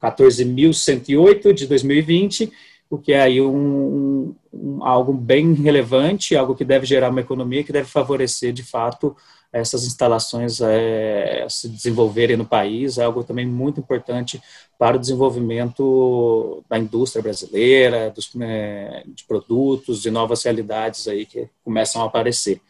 14.108 0.00 1.52
de 1.52 1.66
2020, 1.66 2.52
o 2.90 2.98
que 2.98 3.12
é 3.12 3.22
aí 3.22 3.40
um, 3.40 4.34
um, 4.52 4.84
algo 4.84 5.12
bem 5.12 5.54
relevante, 5.54 6.36
algo 6.36 6.56
que 6.56 6.64
deve 6.64 6.84
gerar 6.84 7.10
uma 7.10 7.20
economia 7.20 7.62
que 7.62 7.72
deve 7.72 7.88
favorecer, 7.88 8.52
de 8.52 8.64
fato, 8.64 9.16
essas 9.52 9.84
instalações 9.84 10.60
é, 10.60 11.46
se 11.48 11.68
desenvolverem 11.68 12.36
no 12.36 12.44
país, 12.44 12.98
é 12.98 13.04
algo 13.04 13.22
também 13.22 13.46
muito 13.46 13.78
importante 13.78 14.42
para 14.76 14.96
o 14.96 15.00
desenvolvimento 15.00 16.64
da 16.68 16.78
indústria 16.78 17.22
brasileira, 17.22 18.10
dos, 18.10 18.28
é, 18.40 19.04
de 19.06 19.24
produtos, 19.24 20.02
de 20.02 20.10
novas 20.10 20.42
realidades 20.42 21.06
aí 21.06 21.24
que 21.24 21.48
começam 21.64 22.02
a 22.02 22.06
aparecer. 22.06 22.60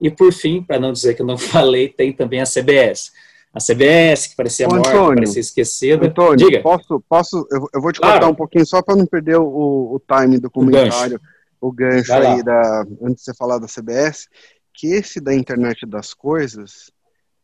E, 0.00 0.10
por 0.10 0.32
fim, 0.32 0.62
para 0.62 0.80
não 0.80 0.92
dizer 0.92 1.14
que 1.14 1.20
eu 1.20 1.26
não 1.26 1.36
falei, 1.38 1.86
tem 1.88 2.12
também 2.12 2.40
a 2.40 2.46
CBS. 2.46 3.12
A 3.52 3.58
CBS, 3.58 4.28
que 4.28 4.36
parecia 4.36 4.68
Ô, 4.68 4.70
morta, 4.70 4.90
Antônio, 4.90 5.14
parecia 5.16 5.40
esquecida. 5.40 6.06
Antônio, 6.06 6.36
Diga. 6.36 6.62
Posso, 6.62 7.04
posso, 7.08 7.48
eu, 7.50 7.68
eu 7.74 7.80
vou 7.80 7.92
te 7.92 8.00
claro. 8.00 8.14
cortar 8.14 8.28
um 8.28 8.34
pouquinho 8.34 8.64
só 8.64 8.80
para 8.80 8.94
não 8.94 9.06
perder 9.06 9.38
o, 9.38 9.44
o 9.44 10.00
time 10.00 10.38
do 10.38 10.48
comentário, 10.48 11.20
o 11.60 11.72
gancho, 11.72 12.12
o 12.12 12.12
gancho 12.12 12.12
aí, 12.12 12.42
da, 12.44 12.82
antes 13.02 13.16
de 13.16 13.22
você 13.24 13.34
falar 13.34 13.58
da 13.58 13.66
CBS, 13.66 14.28
que 14.72 14.88
esse 14.88 15.20
da 15.20 15.34
internet 15.34 15.84
das 15.84 16.14
coisas, 16.14 16.92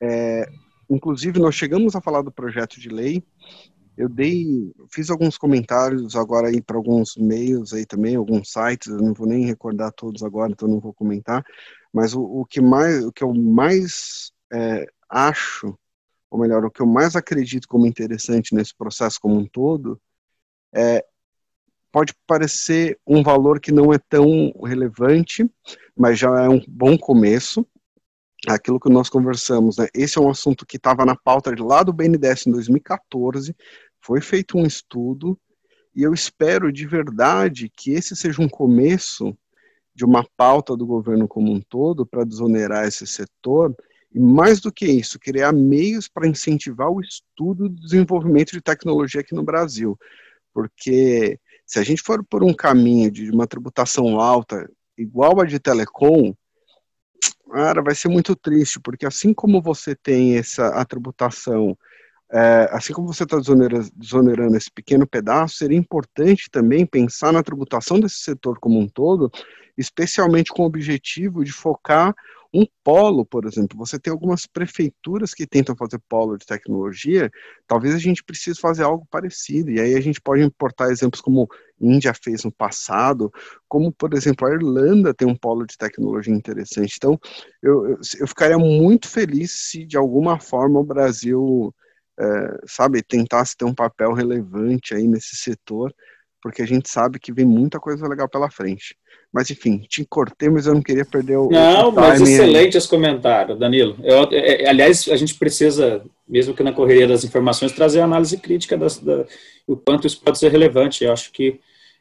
é, 0.00 0.48
inclusive 0.88 1.40
nós 1.40 1.56
chegamos 1.56 1.96
a 1.96 2.00
falar 2.00 2.22
do 2.22 2.30
projeto 2.30 2.78
de 2.78 2.88
lei, 2.88 3.24
eu 3.96 4.08
dei, 4.08 4.72
fiz 4.92 5.10
alguns 5.10 5.36
comentários 5.36 6.14
agora 6.14 6.48
aí 6.48 6.60
para 6.60 6.76
alguns 6.76 7.16
meios 7.16 7.72
aí 7.72 7.84
também, 7.84 8.14
alguns 8.14 8.52
sites, 8.52 8.88
eu 8.88 8.98
não 8.98 9.12
vou 9.12 9.26
nem 9.26 9.44
recordar 9.44 9.90
todos 9.90 10.22
agora, 10.22 10.52
então 10.52 10.68
não 10.68 10.78
vou 10.78 10.92
comentar, 10.92 11.44
mas 11.92 12.14
o, 12.14 12.22
o 12.22 12.44
que 12.44 12.60
mais, 12.60 13.04
o 13.04 13.10
que 13.10 13.24
eu 13.24 13.34
mais 13.34 14.30
é, 14.52 14.86
acho 15.08 15.76
ou 16.36 16.42
melhor, 16.42 16.64
o 16.66 16.70
que 16.70 16.82
eu 16.82 16.86
mais 16.86 17.16
acredito 17.16 17.66
como 17.66 17.86
interessante 17.86 18.54
nesse 18.54 18.76
processo 18.76 19.18
como 19.18 19.36
um 19.36 19.46
todo, 19.46 19.98
é, 20.72 21.02
pode 21.90 22.14
parecer 22.26 22.98
um 23.06 23.22
valor 23.22 23.58
que 23.58 23.72
não 23.72 23.90
é 23.92 23.98
tão 23.98 24.52
relevante, 24.62 25.50
mas 25.96 26.18
já 26.18 26.44
é 26.44 26.48
um 26.48 26.62
bom 26.68 26.98
começo. 26.98 27.66
Aquilo 28.46 28.78
que 28.78 28.90
nós 28.90 29.08
conversamos, 29.08 29.78
né? 29.78 29.88
Esse 29.94 30.18
é 30.18 30.20
um 30.20 30.28
assunto 30.28 30.66
que 30.66 30.76
estava 30.76 31.06
na 31.06 31.16
pauta 31.16 31.54
de 31.54 31.62
lá 31.62 31.82
do 31.82 31.92
BNDES 31.92 32.46
em 32.46 32.52
2014, 32.52 33.56
foi 33.98 34.20
feito 34.20 34.58
um 34.58 34.66
estudo, 34.66 35.38
e 35.94 36.02
eu 36.02 36.12
espero 36.12 36.70
de 36.70 36.86
verdade 36.86 37.72
que 37.74 37.92
esse 37.92 38.14
seja 38.14 38.42
um 38.42 38.48
começo 38.48 39.36
de 39.94 40.04
uma 40.04 40.22
pauta 40.36 40.76
do 40.76 40.86
governo 40.86 41.26
como 41.26 41.50
um 41.50 41.60
todo 41.60 42.04
para 42.04 42.24
desonerar 42.24 42.86
esse 42.86 43.06
setor 43.06 43.74
e 44.16 44.18
mais 44.18 44.60
do 44.60 44.72
que 44.72 44.86
isso, 44.86 45.18
criar 45.18 45.52
meios 45.52 46.08
para 46.08 46.26
incentivar 46.26 46.88
o 46.88 47.02
estudo 47.02 47.66
e 47.66 47.68
desenvolvimento 47.68 48.50
de 48.52 48.62
tecnologia 48.62 49.20
aqui 49.20 49.34
no 49.34 49.42
Brasil. 49.42 49.94
Porque 50.54 51.38
se 51.66 51.78
a 51.78 51.82
gente 51.82 52.00
for 52.00 52.24
por 52.24 52.42
um 52.42 52.54
caminho 52.54 53.10
de 53.10 53.30
uma 53.30 53.46
tributação 53.46 54.18
alta, 54.18 54.66
igual 54.96 55.38
a 55.38 55.44
de 55.44 55.58
telecom, 55.58 56.34
cara, 57.52 57.82
vai 57.82 57.94
ser 57.94 58.08
muito 58.08 58.34
triste, 58.34 58.80
porque 58.80 59.04
assim 59.04 59.34
como 59.34 59.60
você 59.60 59.94
tem 59.94 60.38
essa 60.38 60.68
a 60.68 60.82
tributação, 60.86 61.76
é, 62.32 62.70
assim 62.72 62.94
como 62.94 63.12
você 63.12 63.24
está 63.24 63.36
desonerando 63.38 64.56
esse 64.56 64.70
pequeno 64.70 65.06
pedaço, 65.06 65.56
seria 65.56 65.76
importante 65.76 66.48
também 66.50 66.86
pensar 66.86 67.34
na 67.34 67.42
tributação 67.42 68.00
desse 68.00 68.20
setor 68.20 68.58
como 68.60 68.80
um 68.80 68.88
todo, 68.88 69.30
especialmente 69.76 70.50
com 70.50 70.62
o 70.62 70.66
objetivo 70.66 71.44
de 71.44 71.52
focar 71.52 72.14
um 72.52 72.66
polo, 72.82 73.24
por 73.24 73.44
exemplo, 73.44 73.76
você 73.76 73.98
tem 73.98 74.12
algumas 74.12 74.46
prefeituras 74.46 75.34
que 75.34 75.46
tentam 75.46 75.76
fazer 75.76 76.00
polo 76.08 76.36
de 76.36 76.46
tecnologia, 76.46 77.30
talvez 77.66 77.94
a 77.94 77.98
gente 77.98 78.22
precise 78.24 78.60
fazer 78.60 78.84
algo 78.84 79.06
parecido, 79.10 79.70
e 79.70 79.80
aí 79.80 79.94
a 79.94 80.00
gente 80.00 80.20
pode 80.20 80.42
importar 80.42 80.90
exemplos 80.90 81.20
como 81.20 81.48
Índia 81.80 82.14
fez 82.14 82.44
no 82.44 82.52
passado, 82.52 83.30
como, 83.68 83.92
por 83.92 84.14
exemplo, 84.14 84.46
a 84.46 84.54
Irlanda 84.54 85.12
tem 85.12 85.28
um 85.28 85.36
polo 85.36 85.66
de 85.66 85.76
tecnologia 85.76 86.34
interessante. 86.34 86.94
Então, 86.96 87.18
eu, 87.62 87.86
eu, 87.90 87.98
eu 88.20 88.26
ficaria 88.26 88.58
muito 88.58 89.08
feliz 89.08 89.52
se, 89.52 89.84
de 89.84 89.96
alguma 89.96 90.40
forma, 90.40 90.80
o 90.80 90.84
Brasil, 90.84 91.74
é, 92.18 92.60
sabe, 92.66 93.02
tentasse 93.02 93.56
ter 93.56 93.64
um 93.64 93.74
papel 93.74 94.12
relevante 94.12 94.94
aí 94.94 95.06
nesse 95.06 95.36
setor, 95.36 95.94
porque 96.46 96.62
a 96.62 96.66
gente 96.66 96.88
sabe 96.88 97.18
que 97.18 97.32
vem 97.32 97.44
muita 97.44 97.80
coisa 97.80 98.06
legal 98.06 98.28
pela 98.28 98.48
frente. 98.48 98.96
Mas 99.32 99.50
enfim, 99.50 99.78
te 99.78 100.04
cortei, 100.04 100.48
mas 100.48 100.64
eu 100.64 100.74
não 100.74 100.80
queria 100.80 101.04
perder 101.04 101.36
o. 101.38 101.48
Não, 101.50 101.88
o 101.88 101.92
mas 101.92 102.20
excelente 102.20 102.78
esse 102.78 102.86
comentário, 102.86 103.56
Danilo. 103.56 103.96
Eu, 104.00 104.28
é, 104.30 104.62
é, 104.62 104.68
aliás, 104.68 105.08
a 105.08 105.16
gente 105.16 105.34
precisa, 105.34 106.04
mesmo 106.28 106.54
que 106.54 106.62
na 106.62 106.72
correria 106.72 107.08
das 107.08 107.24
informações, 107.24 107.72
trazer 107.72 108.00
análise 108.00 108.36
crítica 108.36 108.76
das, 108.76 108.96
da, 108.98 109.24
o 109.66 109.76
quanto 109.76 110.06
isso 110.06 110.20
pode 110.20 110.38
ser 110.38 110.52
relevante. 110.52 111.02
Eu 111.02 111.12
acho 111.12 111.32
que 111.32 111.58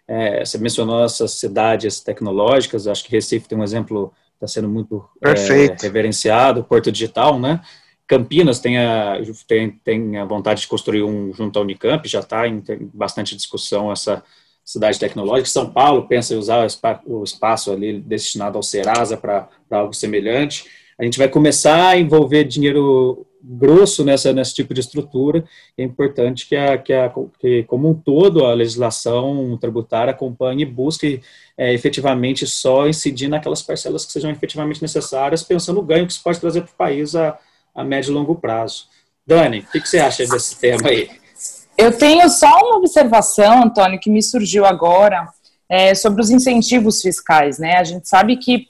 é, 0.08 0.46
você 0.46 0.60
mencionou 0.60 1.04
essas 1.04 1.32
cidades 1.32 2.00
tecnológicas, 2.02 2.86
acho 2.86 3.04
que 3.04 3.12
Recife 3.12 3.48
tem 3.48 3.58
um 3.58 3.64
exemplo 3.64 4.14
está 4.36 4.48
sendo 4.48 4.70
muito 4.70 5.04
é, 5.24 5.82
reverenciado, 5.82 6.64
Porto 6.64 6.92
Digital, 6.92 7.40
né? 7.40 7.62
Campinas 8.08 8.60
tem 8.60 8.78
a, 8.78 9.20
tem, 9.48 9.72
tem 9.84 10.18
a 10.18 10.26
vontade 10.26 10.62
de 10.62 10.68
construir 10.68 11.04
um 11.04 11.34
junto 11.34 11.58
à 11.58 11.62
Unicamp, 11.62 12.08
já 12.08 12.20
está 12.20 12.48
em 12.48 12.64
bastante 12.94 13.36
discussão 13.36 13.92
essa 13.92 14.24
cidade 14.64 15.00
tecnológica. 15.00 15.50
São 15.50 15.70
Paulo 15.72 16.08
pensa 16.08 16.34
em 16.34 16.38
usar 16.38 16.68
o 17.06 17.24
espaço 17.24 17.72
ali 17.72 18.00
destinado 18.00 18.58
ao 18.58 18.64
Serasa 18.64 19.16
para 19.18 19.48
algo 19.72 19.94
semelhante. 19.94 20.66
A 20.98 21.04
gente 21.04 21.18
vai 21.18 21.28
começar 21.28 21.90
a 21.90 21.98
envolver 21.98 22.44
dinheiro 22.46 23.26
grosso 23.44 24.04
nessa 24.04 24.34
nesse 24.34 24.56
tipo 24.56 24.74
de 24.74 24.80
estrutura. 24.80 25.44
É 25.78 25.84
importante 25.84 26.48
que, 26.48 26.56
a, 26.56 26.78
que, 26.78 26.94
a, 26.94 27.12
que 27.40 27.64
como 27.64 27.90
um 27.90 27.94
todo, 27.94 28.46
a 28.46 28.54
legislação 28.54 29.58
tributária 29.60 30.12
acompanhe 30.12 30.64
e 30.64 30.66
busque 30.66 31.22
é, 31.58 31.74
efetivamente 31.74 32.48
só 32.48 32.88
incidir 32.88 33.28
naquelas 33.28 33.62
parcelas 33.62 34.06
que 34.06 34.12
sejam 34.12 34.32
efetivamente 34.32 34.82
necessárias, 34.82 35.44
pensando 35.44 35.76
no 35.76 35.84
ganho 35.84 36.08
que 36.08 36.14
isso 36.14 36.24
pode 36.24 36.40
trazer 36.40 36.62
para 36.62 36.72
o 36.72 36.76
país 36.76 37.16
a, 37.16 37.38
a 37.76 37.84
médio 37.84 38.12
e 38.12 38.14
longo 38.14 38.36
prazo. 38.36 38.88
Dani, 39.28 39.60
o 39.60 39.72
que, 39.72 39.82
que 39.82 39.90
você 39.90 40.00
acha 40.00 40.26
desse 40.26 40.56
tema 40.58 40.90
aí? 40.90 41.10
Eu 41.78 41.92
tenho 41.92 42.30
só 42.30 42.48
uma 42.48 42.78
observação, 42.78 43.64
Antônio, 43.64 44.00
que 44.00 44.10
me 44.10 44.24
surgiu 44.24 44.66
agora 44.66 45.28
é, 45.68 45.94
sobre 45.94 46.22
os 46.22 46.30
incentivos 46.30 47.02
fiscais. 47.02 47.60
Né? 47.60 47.76
A 47.78 47.84
gente 47.84 48.08
sabe 48.08 48.38
que 48.38 48.68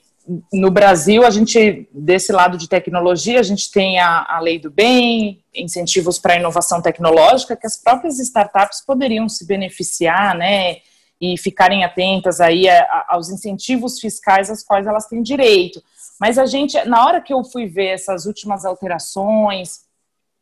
no 0.52 0.70
Brasil, 0.70 1.24
a 1.24 1.30
gente, 1.30 1.88
desse 1.92 2.32
lado 2.32 2.58
de 2.58 2.68
tecnologia, 2.68 3.38
a 3.38 3.44
gente 3.44 3.70
tem 3.70 4.00
a, 4.00 4.26
a 4.28 4.40
lei 4.40 4.58
do 4.58 4.70
bem, 4.70 5.40
incentivos 5.54 6.18
para 6.18 6.36
inovação 6.36 6.82
tecnológica, 6.82 7.56
que 7.56 7.66
as 7.66 7.76
próprias 7.76 8.18
startups 8.18 8.82
poderiam 8.84 9.28
se 9.28 9.46
beneficiar, 9.46 10.34
né? 10.36 10.78
E 11.20 11.38
ficarem 11.38 11.84
atentas 11.84 12.40
aí 12.40 12.68
a, 12.68 12.82
a, 12.82 13.06
aos 13.10 13.30
incentivos 13.30 14.00
fiscais 14.00 14.50
aos 14.50 14.62
quais 14.62 14.86
elas 14.86 15.06
têm 15.06 15.22
direito. 15.22 15.80
Mas 16.20 16.38
a 16.38 16.46
gente, 16.46 16.82
na 16.84 17.04
hora 17.04 17.20
que 17.20 17.32
eu 17.32 17.44
fui 17.44 17.66
ver 17.66 17.88
essas 17.88 18.26
últimas 18.26 18.64
alterações, 18.64 19.80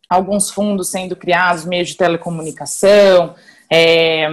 alguns 0.09 0.51
fundos 0.51 0.91
sendo 0.91 1.17
criados, 1.17 1.65
meio 1.65 1.85
de 1.85 1.97
telecomunicação, 1.97 3.35
é, 3.71 4.27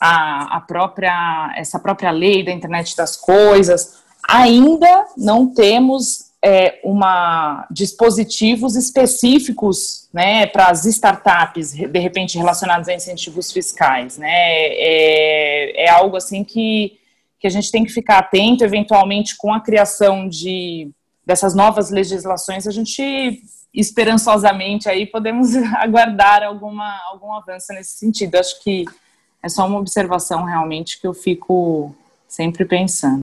a, 0.00 0.56
a, 0.56 0.60
própria, 0.60 1.52
essa 1.56 1.78
própria 1.78 2.10
lei 2.10 2.44
da 2.44 2.52
internet 2.52 2.96
das 2.96 3.16
coisas, 3.16 4.02
ainda 4.28 5.06
não 5.16 5.52
temos 5.52 6.32
é, 6.44 6.80
uma 6.82 7.66
dispositivos 7.70 8.74
específicos 8.74 10.08
né, 10.12 10.46
para 10.46 10.66
as 10.66 10.84
startups, 10.84 11.72
de 11.72 11.98
repente 11.98 12.36
relacionados 12.36 12.88
a 12.88 12.94
incentivos 12.94 13.52
fiscais. 13.52 14.18
Né? 14.18 14.28
É, 14.28 15.84
é 15.84 15.90
algo 15.90 16.16
assim 16.16 16.42
que, 16.42 16.98
que 17.42 17.46
a 17.48 17.50
gente 17.50 17.72
tem 17.72 17.84
que 17.84 17.92
ficar 17.92 18.18
atento, 18.18 18.62
eventualmente, 18.62 19.36
com 19.36 19.52
a 19.52 19.60
criação 19.60 20.28
de 20.28 20.88
dessas 21.26 21.56
novas 21.56 21.90
legislações, 21.90 22.68
a 22.68 22.70
gente 22.70 23.42
esperançosamente 23.74 24.88
aí 24.88 25.06
podemos 25.06 25.56
aguardar 25.74 26.44
alguma, 26.44 27.00
algum 27.10 27.32
avanço 27.32 27.72
nesse 27.72 27.98
sentido. 27.98 28.36
Acho 28.36 28.62
que 28.62 28.84
é 29.42 29.48
só 29.48 29.66
uma 29.66 29.78
observação 29.78 30.44
realmente 30.44 31.00
que 31.00 31.06
eu 31.06 31.12
fico 31.12 31.92
sempre 32.28 32.64
pensando. 32.64 33.20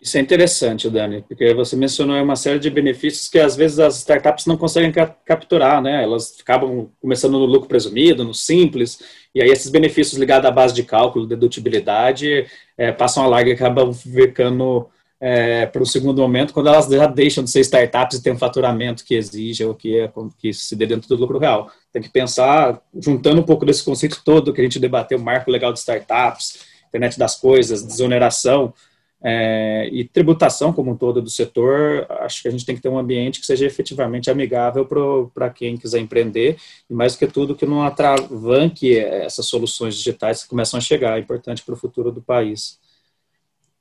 Isso 0.00 0.16
é 0.16 0.20
interessante, 0.20 0.88
Dani, 0.88 1.24
porque 1.26 1.52
você 1.54 1.74
mencionou 1.74 2.22
uma 2.22 2.36
série 2.36 2.58
de 2.58 2.70
benefícios 2.70 3.28
que 3.28 3.38
às 3.38 3.56
vezes 3.56 3.78
as 3.78 3.96
startups 3.96 4.46
não 4.46 4.56
conseguem 4.56 4.92
capturar, 5.24 5.82
né? 5.82 6.04
Elas 6.04 6.36
acabam 6.40 6.88
começando 7.00 7.32
no 7.32 7.46
lucro 7.46 7.68
presumido, 7.68 8.22
no 8.22 8.32
simples, 8.34 9.00
e 9.38 9.42
aí 9.42 9.50
esses 9.50 9.70
benefícios 9.70 10.18
ligados 10.18 10.48
à 10.48 10.50
base 10.50 10.74
de 10.74 10.82
cálculo, 10.82 11.24
dedutibilidade, 11.24 12.44
é, 12.76 12.90
passam 12.90 13.22
a 13.22 13.26
larga 13.28 13.50
e 13.50 13.52
acabam 13.52 13.92
ficando 13.94 14.88
é, 15.20 15.64
para 15.64 15.80
o 15.80 15.86
segundo 15.86 16.20
momento, 16.20 16.52
quando 16.52 16.68
elas 16.68 16.88
já 16.88 17.06
deixam 17.06 17.44
de 17.44 17.50
ser 17.50 17.60
startups 17.60 18.18
e 18.18 18.22
tem 18.22 18.32
um 18.32 18.38
faturamento 18.38 19.04
que 19.04 19.14
exige 19.14 19.64
ou 19.64 19.76
que, 19.76 19.96
é, 19.96 20.12
que 20.40 20.52
se 20.52 20.74
dê 20.74 20.86
dentro 20.86 21.08
do 21.08 21.14
lucro 21.14 21.38
real. 21.38 21.70
Tem 21.92 22.02
que 22.02 22.10
pensar, 22.10 22.82
juntando 23.00 23.40
um 23.40 23.44
pouco 23.44 23.64
desse 23.64 23.84
conceito 23.84 24.22
todo 24.24 24.52
que 24.52 24.60
a 24.60 24.64
gente 24.64 24.80
debateu, 24.80 25.20
marco 25.20 25.52
legal 25.52 25.72
de 25.72 25.78
startups, 25.78 26.66
internet 26.88 27.16
das 27.16 27.36
coisas, 27.36 27.84
desoneração, 27.84 28.74
é, 29.22 29.88
e 29.92 30.04
tributação 30.04 30.72
como 30.72 30.92
um 30.92 30.96
todo 30.96 31.20
do 31.20 31.30
setor, 31.30 32.06
acho 32.20 32.42
que 32.42 32.48
a 32.48 32.50
gente 32.50 32.64
tem 32.64 32.76
que 32.76 32.82
ter 32.82 32.88
um 32.88 32.98
ambiente 32.98 33.40
que 33.40 33.46
seja 33.46 33.66
efetivamente 33.66 34.30
amigável 34.30 34.86
para 35.34 35.50
quem 35.50 35.76
quiser 35.76 35.98
empreender, 35.98 36.56
e 36.88 36.94
mais 36.94 37.14
do 37.14 37.18
que 37.18 37.26
tudo, 37.26 37.54
que 37.54 37.66
não 37.66 37.82
atravanque 37.82 38.96
essas 38.96 39.46
soluções 39.46 39.96
digitais 39.96 40.42
que 40.42 40.48
começam 40.48 40.78
a 40.78 40.80
chegar, 40.80 41.16
é 41.16 41.20
importante 41.20 41.62
para 41.64 41.74
o 41.74 41.78
futuro 41.78 42.12
do 42.12 42.22
país. 42.22 42.78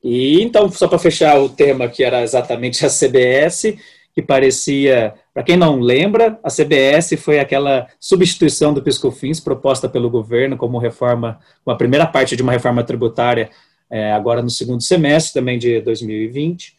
E 0.03 0.41
então, 0.41 0.69
só 0.71 0.87
para 0.87 0.99
fechar 0.99 1.39
o 1.39 1.49
tema 1.49 1.87
que 1.87 2.03
era 2.03 2.23
exatamente 2.23 2.85
a 2.85 2.89
CBS, 2.89 3.77
que 4.13 4.21
parecia, 4.23 5.13
para 5.31 5.43
quem 5.43 5.55
não 5.55 5.79
lembra, 5.79 6.39
a 6.43 6.49
CBS 6.49 7.15
foi 7.19 7.39
aquela 7.39 7.87
substituição 7.99 8.73
do 8.73 8.81
Piscofins 8.81 9.39
proposta 9.39 9.87
pelo 9.87 10.09
governo 10.09 10.57
como 10.57 10.79
reforma, 10.79 11.39
uma 11.63 11.77
primeira 11.77 12.07
parte 12.07 12.35
de 12.35 12.41
uma 12.41 12.51
reforma 12.51 12.83
tributária 12.83 13.51
é, 13.89 14.11
agora 14.11 14.41
no 14.41 14.49
segundo 14.49 14.81
semestre 14.81 15.33
também 15.33 15.57
de 15.57 15.81
2020, 15.81 16.75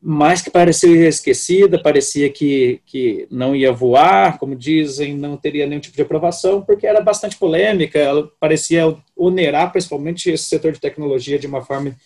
mas 0.00 0.42
que 0.42 0.50
parecia 0.50 1.08
esquecida, 1.08 1.82
parecia 1.82 2.30
que, 2.30 2.80
que 2.86 3.26
não 3.30 3.56
ia 3.56 3.72
voar, 3.72 4.38
como 4.38 4.54
dizem, 4.54 5.16
não 5.16 5.36
teria 5.36 5.66
nenhum 5.66 5.80
tipo 5.80 5.96
de 5.96 6.02
aprovação, 6.02 6.62
porque 6.62 6.86
era 6.86 7.00
bastante 7.00 7.36
polêmica, 7.36 7.98
ela 7.98 8.30
parecia 8.38 8.96
onerar 9.16 9.72
principalmente 9.72 10.30
esse 10.30 10.44
setor 10.44 10.72
de 10.72 10.80
tecnologia 10.80 11.38
de 11.38 11.46
uma 11.46 11.62
forma 11.62 11.96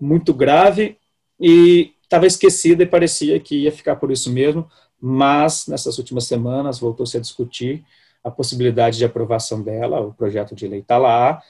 muito 0.00 0.32
grave 0.32 0.96
e 1.40 1.92
estava 2.02 2.26
esquecida 2.26 2.82
e 2.82 2.86
parecia 2.86 3.40
que 3.40 3.62
ia 3.64 3.72
ficar 3.72 3.96
por 3.96 4.10
isso 4.10 4.30
mesmo, 4.30 4.68
mas 5.00 5.66
nessas 5.66 5.98
últimas 5.98 6.24
semanas 6.24 6.78
voltou-se 6.78 7.16
a 7.16 7.20
discutir 7.20 7.82
a 8.22 8.30
possibilidade 8.30 8.98
de 8.98 9.04
aprovação 9.04 9.62
dela, 9.62 10.00
o 10.00 10.12
projeto 10.12 10.54
de 10.54 10.68
lei 10.68 10.80
está 10.80 10.98
lá, 10.98 11.42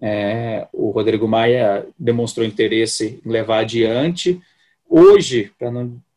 é, 0.00 0.66
o 0.72 0.90
Rodrigo 0.90 1.26
Maia 1.26 1.86
demonstrou 1.98 2.46
interesse 2.46 3.20
em 3.24 3.30
levar 3.30 3.60
adiante. 3.60 4.40
Hoje, 4.88 5.50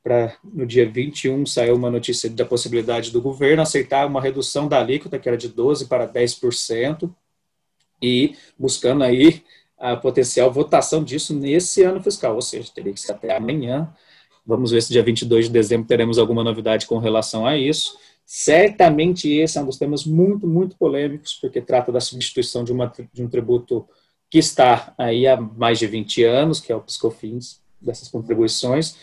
para 0.04 0.38
no 0.44 0.66
dia 0.66 0.90
21, 0.90 1.46
saiu 1.46 1.76
uma 1.76 1.92
notícia 1.92 2.30
da 2.30 2.46
possibilidade 2.46 3.12
do 3.12 3.22
governo 3.22 3.62
aceitar 3.62 4.08
uma 4.08 4.22
redução 4.22 4.68
da 4.68 4.80
alíquota, 4.80 5.20
que 5.20 5.28
era 5.28 5.38
de 5.38 5.50
12% 5.50 5.88
para 5.88 6.08
10%, 6.08 7.10
e 8.02 8.36
buscando 8.58 9.04
aí 9.04 9.44
a 9.78 9.96
potencial 9.96 10.52
votação 10.52 11.04
disso 11.04 11.36
nesse 11.36 11.84
ano 11.84 12.02
fiscal, 12.02 12.36
ou 12.36 12.42
seja, 12.42 12.72
teria 12.74 12.94
que 12.94 13.00
ser 13.00 13.12
até 13.12 13.36
amanhã. 13.36 13.94
Vamos 14.46 14.72
ver 14.72 14.82
se 14.82 14.92
dia 14.94 15.04
22 15.04 15.46
de 15.46 15.52
dezembro 15.52 15.88
teremos 15.88 16.18
alguma 16.18 16.44
novidade 16.44 16.88
com 16.88 16.98
relação 16.98 17.46
a 17.46 17.58
isso. 17.58 17.98
Certamente 18.30 19.32
esse 19.32 19.58
é 19.58 19.62
um 19.62 19.66
dos 19.66 19.78
temas 19.78 20.04
muito, 20.04 20.46
muito 20.46 20.76
polêmicos, 20.76 21.36
porque 21.36 21.62
trata 21.62 21.94
da 21.94 22.02
substituição 22.02 22.62
de, 22.62 22.74
uma, 22.74 22.92
de 23.14 23.24
um 23.24 23.30
tributo 23.30 23.88
que 24.30 24.38
está 24.38 24.94
aí 24.98 25.26
há 25.26 25.40
mais 25.40 25.80
de 25.80 25.88
20 25.88 26.26
anos, 26.26 26.60
que 26.60 26.70
é 26.70 26.76
o 26.76 26.82
Piscofins, 26.82 27.62
dessas 27.80 28.10
contribuições, 28.10 28.98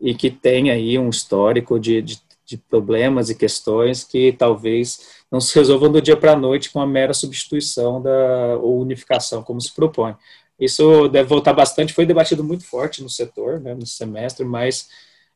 e 0.00 0.14
que 0.14 0.30
tem 0.30 0.70
aí 0.70 0.96
um 0.96 1.10
histórico 1.10 1.80
de, 1.80 2.00
de, 2.00 2.20
de 2.46 2.56
problemas 2.56 3.28
e 3.30 3.34
questões 3.34 4.04
que 4.04 4.32
talvez 4.32 5.24
não 5.28 5.40
se 5.40 5.52
resolvam 5.56 5.90
do 5.90 6.00
dia 6.00 6.16
para 6.16 6.34
a 6.34 6.38
noite 6.38 6.70
com 6.70 6.80
a 6.80 6.86
mera 6.86 7.12
substituição 7.12 8.00
da, 8.00 8.58
ou 8.58 8.80
unificação, 8.80 9.42
como 9.42 9.60
se 9.60 9.74
propõe. 9.74 10.14
Isso 10.56 11.08
deve 11.08 11.28
voltar 11.28 11.52
bastante, 11.52 11.92
foi 11.92 12.06
debatido 12.06 12.44
muito 12.44 12.64
forte 12.64 13.02
no 13.02 13.10
setor, 13.10 13.58
né, 13.58 13.74
no 13.74 13.86
semestre, 13.86 14.44
mas 14.44 14.88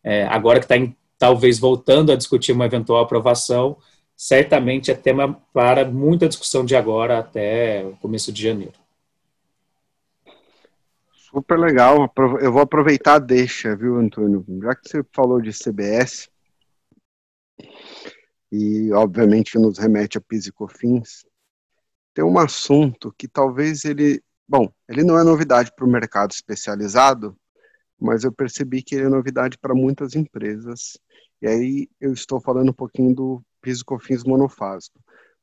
é, 0.05 0.27
agora 0.27 0.61
que 0.61 0.65
está 0.65 0.77
em 0.77 0.97
talvez 1.23 1.57
voltando 1.57 2.11
a 2.11 2.17
discutir 2.17 2.50
uma 2.50 2.67
eventual 2.67 3.05
aprovação, 3.05 3.79
certamente 4.17 4.91
é 4.91 4.95
tema 4.95 5.41
para 5.52 5.88
muita 5.88 6.29
discussão 6.29 6.64
de 6.64 6.75
agora 6.75 7.21
até 7.21 7.85
o 7.87 7.97
começo 7.99 8.33
de 8.33 8.43
janeiro. 8.43 8.75
Super 11.12 11.61
legal. 11.61 12.12
Eu 12.41 12.52
vou 12.52 12.61
aproveitar 12.61 13.14
a 13.14 13.19
deixa, 13.21 13.76
viu, 13.76 13.99
Antônio? 13.99 14.45
Já 14.64 14.75
que 14.75 14.88
você 14.88 15.05
falou 15.12 15.41
de 15.41 15.52
CBS, 15.52 16.29
e 18.50 18.93
obviamente 18.93 19.57
nos 19.61 19.79
remete 19.79 20.19
a 20.19 20.21
PIS 20.21 20.47
e 20.47 20.52
COFINS, 20.52 21.25
tem 22.12 22.25
um 22.25 22.37
assunto 22.37 23.14
que 23.17 23.29
talvez 23.29 23.85
ele, 23.85 24.21
bom, 24.49 24.69
ele 24.88 25.05
não 25.05 25.17
é 25.17 25.23
novidade 25.23 25.71
para 25.76 25.87
o 25.87 25.88
mercado 25.88 26.33
especializado, 26.33 27.37
mas 28.01 28.25
eu 28.25 28.33
percebi 28.33 28.83
que 28.83 28.95
ele 28.95 29.07
é 29.07 29.09
novidade 29.09 29.57
para 29.59 29.75
muitas 29.75 30.15
empresas 30.15 30.99
e 31.41 31.47
aí 31.49 31.89
eu 32.01 32.13
estou 32.13 32.41
falando 32.41 32.71
um 32.71 32.75
pouquinho 32.75 33.15
do 33.15 33.43
piso 33.61 33.85
cofins 33.85 34.23
monofásico. 34.23 35.01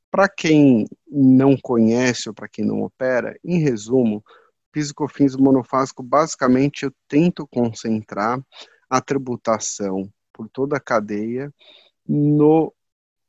Para 0.10 0.29
quem 0.29 0.88
não 1.08 1.58
conhece 1.58 2.29
ou 2.29 2.34
para 2.34 2.48
quem 2.48 2.65
não 2.65 2.82
opera, 2.84 3.38
em 3.44 3.60
resumo, 3.60 4.24
piso 4.72 4.94
cofins 4.94 5.36
monofásico 5.36 6.01
basicamente 6.01 6.84
eu 6.84 6.94
tento 7.08 7.48
concentrar 7.48 8.41
a 8.89 9.01
tributação 9.01 10.10
por 10.34 10.50
toda 10.50 10.77
a 10.77 10.79
cadeia 10.79 11.53
no 12.07 12.74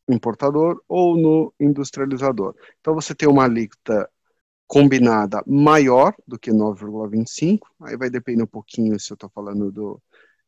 importador 0.09 0.81
ou 0.89 1.17
no 1.17 1.53
industrializador. 1.59 2.55
Então 2.81 2.95
você 2.95 3.15
tem 3.15 3.29
uma 3.29 3.45
alíquota 3.45 4.09
combinada 4.71 5.43
maior 5.49 6.15
do 6.25 6.39
que 6.39 6.53
9,25, 6.53 7.59
aí 7.83 7.97
vai 7.97 8.09
depender 8.09 8.45
um 8.45 8.47
pouquinho 8.47 9.01
se 9.01 9.13
eu 9.13 9.17
estou 9.17 9.29
falando 9.29 9.73
do, 9.73 10.01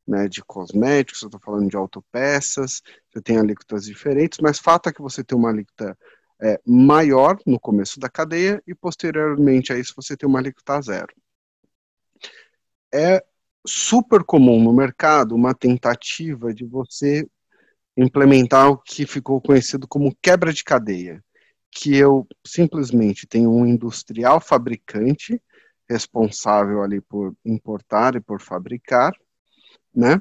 né, 0.06 0.28
de 0.28 0.44
cosméticos, 0.44 1.22
eu 1.22 1.26
estou 1.26 1.40
falando 1.40 1.68
de 1.68 1.76
autopeças, 1.76 2.82
você 3.10 3.20
tem 3.20 3.36
alíquotas 3.36 3.84
diferentes, 3.84 4.38
mas 4.40 4.60
fato 4.60 4.88
é 4.88 4.92
que 4.92 5.02
você 5.02 5.24
tem 5.24 5.36
uma 5.36 5.48
alíquota 5.50 5.98
é, 6.40 6.60
maior 6.64 7.36
no 7.44 7.58
começo 7.58 7.98
da 7.98 8.08
cadeia 8.08 8.62
e 8.64 8.76
posteriormente 8.76 9.72
a 9.72 9.76
isso 9.76 9.92
você 9.96 10.16
tem 10.16 10.28
uma 10.28 10.38
alíquota 10.38 10.80
zero. 10.80 11.12
É 12.94 13.24
super 13.66 14.22
comum 14.22 14.62
no 14.62 14.72
mercado 14.72 15.34
uma 15.34 15.52
tentativa 15.52 16.54
de 16.54 16.64
você 16.64 17.28
implementar 17.96 18.70
o 18.70 18.78
que 18.78 19.04
ficou 19.04 19.40
conhecido 19.40 19.88
como 19.88 20.16
quebra 20.22 20.52
de 20.52 20.62
cadeia, 20.62 21.20
que 21.72 21.96
eu 21.96 22.26
simplesmente 22.46 23.26
tenho 23.26 23.50
um 23.50 23.66
industrial 23.66 24.40
fabricante 24.40 25.40
responsável 25.88 26.82
ali 26.82 27.00
por 27.00 27.34
importar 27.44 28.14
e 28.14 28.20
por 28.20 28.40
fabricar, 28.40 29.12
né? 29.94 30.20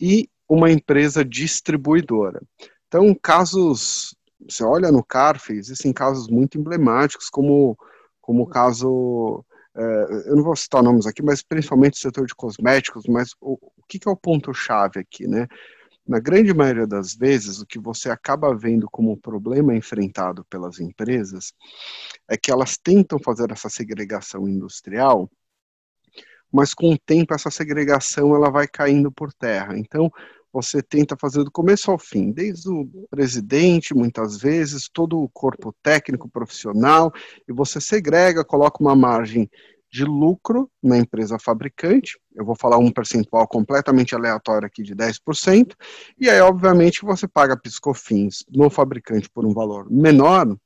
E 0.00 0.28
uma 0.48 0.70
empresa 0.70 1.22
distribuidora. 1.22 2.40
Então, 2.86 3.14
casos, 3.14 4.16
você 4.48 4.64
olha 4.64 4.90
no 4.90 5.04
CARF, 5.04 5.52
existem 5.52 5.92
casos 5.92 6.26
muito 6.26 6.58
emblemáticos, 6.58 7.28
como, 7.28 7.76
como 8.18 8.44
o 8.44 8.46
caso, 8.46 9.44
é, 9.76 10.30
eu 10.30 10.36
não 10.36 10.42
vou 10.42 10.56
citar 10.56 10.82
nomes 10.82 11.06
aqui, 11.06 11.22
mas 11.22 11.42
principalmente 11.42 11.94
o 11.94 12.00
setor 12.00 12.26
de 12.26 12.34
cosméticos, 12.34 13.04
mas 13.06 13.32
o, 13.42 13.58
o 13.76 13.82
que, 13.86 13.98
que 13.98 14.08
é 14.08 14.10
o 14.10 14.16
ponto-chave 14.16 15.00
aqui, 15.00 15.26
né? 15.26 15.46
Na 16.08 16.18
grande 16.18 16.54
maioria 16.54 16.86
das 16.86 17.14
vezes, 17.14 17.60
o 17.60 17.66
que 17.66 17.78
você 17.78 18.08
acaba 18.08 18.56
vendo 18.56 18.88
como 18.90 19.16
problema 19.16 19.76
enfrentado 19.76 20.42
pelas 20.46 20.80
empresas 20.80 21.52
é 22.26 22.36
que 22.36 22.50
elas 22.50 22.78
tentam 22.78 23.18
fazer 23.18 23.52
essa 23.52 23.68
segregação 23.68 24.48
industrial 24.48 25.30
mas 26.52 26.74
com 26.74 26.92
o 26.92 26.98
tempo 26.98 27.34
essa 27.34 27.50
segregação 27.50 28.34
ela 28.34 28.50
vai 28.50 28.66
caindo 28.66 29.12
por 29.12 29.32
terra. 29.32 29.78
Então, 29.78 30.10
você 30.52 30.82
tenta 30.82 31.16
fazer 31.16 31.44
do 31.44 31.50
começo 31.50 31.90
ao 31.90 31.98
fim, 31.98 32.32
desde 32.32 32.70
o 32.70 32.88
presidente, 33.10 33.94
muitas 33.94 34.38
vezes, 34.38 34.88
todo 34.90 35.20
o 35.20 35.28
corpo 35.28 35.74
técnico 35.82 36.28
profissional, 36.28 37.12
e 37.46 37.52
você 37.52 37.80
segrega, 37.80 38.44
coloca 38.44 38.82
uma 38.82 38.96
margem 38.96 39.48
de 39.90 40.04
lucro 40.04 40.70
na 40.82 40.98
empresa 40.98 41.38
fabricante, 41.38 42.18
eu 42.34 42.44
vou 42.44 42.54
falar 42.54 42.78
um 42.78 42.90
percentual 42.90 43.46
completamente 43.48 44.14
aleatório 44.14 44.66
aqui 44.66 44.82
de 44.82 44.94
10%, 44.94 45.74
e 46.18 46.28
aí, 46.28 46.40
obviamente, 46.40 47.02
você 47.02 47.26
paga 47.26 47.56
piscofins 47.56 48.44
no 48.48 48.68
fabricante 48.68 49.30
por 49.30 49.46
um 49.46 49.52
valor 49.54 49.90
menor, 49.90 50.56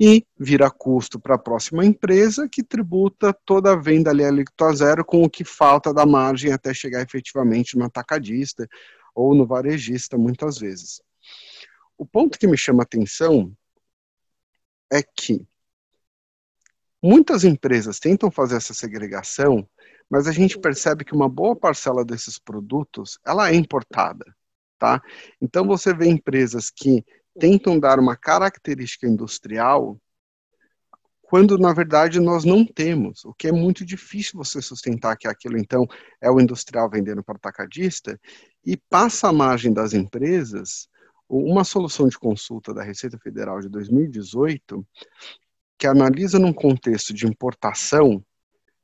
e 0.00 0.26
vira 0.38 0.70
custo 0.70 1.20
para 1.20 1.34
a 1.34 1.38
próxima 1.38 1.84
empresa 1.84 2.48
que 2.48 2.62
tributa 2.62 3.36
toda 3.44 3.72
a 3.72 3.76
venda 3.76 4.08
ali 4.08 4.24
alíquota 4.24 4.74
zero 4.74 5.04
com 5.04 5.22
o 5.22 5.28
que 5.28 5.44
falta 5.44 5.92
da 5.92 6.06
margem 6.06 6.54
até 6.54 6.72
chegar 6.72 7.02
efetivamente 7.02 7.76
no 7.76 7.84
atacadista 7.84 8.66
ou 9.14 9.34
no 9.34 9.46
varejista, 9.46 10.16
muitas 10.16 10.56
vezes. 10.56 11.02
O 11.98 12.06
ponto 12.06 12.38
que 12.38 12.46
me 12.46 12.56
chama 12.56 12.82
a 12.82 12.84
atenção 12.84 13.52
é 14.90 15.02
que 15.02 15.46
muitas 17.02 17.44
empresas 17.44 17.98
tentam 17.98 18.30
fazer 18.30 18.56
essa 18.56 18.74
segregação, 18.74 19.66
mas 20.08 20.26
a 20.26 20.32
gente 20.32 20.58
percebe 20.58 21.04
que 21.04 21.14
uma 21.14 21.28
boa 21.28 21.56
parcela 21.56 22.04
desses 22.04 22.38
produtos 22.38 23.18
ela 23.24 23.50
é 23.50 23.54
importada, 23.54 24.24
tá? 24.78 25.00
Então 25.40 25.66
você 25.66 25.94
vê 25.94 26.08
empresas 26.08 26.70
que 26.70 27.04
tentam 27.38 27.78
dar 27.78 27.98
uma 27.98 28.16
característica 28.16 29.06
industrial 29.06 29.98
quando 31.30 31.56
na 31.56 31.72
verdade 31.72 32.18
nós 32.18 32.44
não 32.44 32.66
temos, 32.66 33.24
o 33.24 33.32
que 33.32 33.46
é 33.46 33.52
muito 33.52 33.86
difícil 33.86 34.36
você 34.36 34.60
sustentar 34.60 35.16
que 35.16 35.28
aquilo 35.28 35.56
então 35.56 35.86
é 36.20 36.28
o 36.28 36.40
industrial 36.40 36.90
vendendo 36.90 37.22
para 37.22 37.34
o 37.34 37.36
atacadista 37.36 38.20
e 38.66 38.76
passa 38.76 39.28
a 39.28 39.32
margem 39.32 39.72
das 39.72 39.94
empresas. 39.94 40.88
Uma 41.28 41.62
solução 41.62 42.08
de 42.08 42.18
consulta 42.18 42.74
da 42.74 42.82
Receita 42.82 43.16
Federal 43.16 43.60
de 43.60 43.68
2018 43.68 44.84
que 45.80 45.86
analisa 45.86 46.38
num 46.38 46.52
contexto 46.52 47.14
de 47.14 47.26
importação 47.26 48.22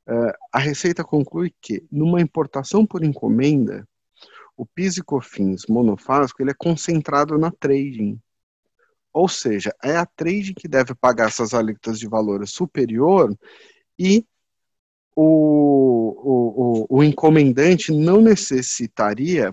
uh, 0.08 0.32
a 0.50 0.58
Receita 0.58 1.04
conclui 1.04 1.52
que, 1.60 1.84
numa 1.92 2.22
importação 2.22 2.86
por 2.86 3.04
encomenda, 3.04 3.86
o 4.56 4.64
PIS 4.64 4.96
e 4.96 5.02
COFINS 5.02 5.66
monofásico 5.68 6.42
ele 6.42 6.52
é 6.52 6.56
concentrado 6.58 7.36
na 7.36 7.50
trading. 7.50 8.18
Ou 9.12 9.28
seja, 9.28 9.74
é 9.84 9.94
a 9.94 10.06
trading 10.06 10.54
que 10.54 10.66
deve 10.66 10.94
pagar 10.94 11.28
essas 11.28 11.52
alíquotas 11.52 11.98
de 11.98 12.08
valor 12.08 12.48
superior 12.48 13.36
e 13.98 14.24
o, 15.14 15.22
o, 16.24 16.86
o, 16.88 16.98
o 16.98 17.04
encomendante 17.04 17.92
não 17.92 18.22
necessitaria 18.22 19.52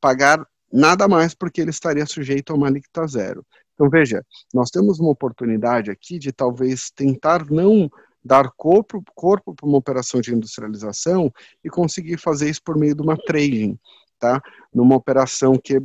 pagar 0.00 0.44
nada 0.72 1.06
mais 1.06 1.34
porque 1.34 1.60
ele 1.60 1.70
estaria 1.70 2.06
sujeito 2.06 2.52
a 2.52 2.56
uma 2.56 2.66
alíquota 2.66 3.06
zero. 3.06 3.46
Então, 3.80 3.88
veja, 3.88 4.22
nós 4.52 4.68
temos 4.68 5.00
uma 5.00 5.08
oportunidade 5.08 5.90
aqui 5.90 6.18
de 6.18 6.30
talvez 6.32 6.90
tentar 6.90 7.50
não 7.50 7.90
dar 8.22 8.50
corpo, 8.54 9.02
corpo 9.14 9.54
para 9.54 9.66
uma 9.66 9.78
operação 9.78 10.20
de 10.20 10.34
industrialização 10.34 11.32
e 11.64 11.70
conseguir 11.70 12.18
fazer 12.18 12.50
isso 12.50 12.60
por 12.62 12.76
meio 12.76 12.94
de 12.94 13.00
uma 13.00 13.16
trading, 13.16 13.78
tá? 14.18 14.38
Numa 14.70 14.94
operação 14.94 15.56
que 15.56 15.78
é 15.78 15.80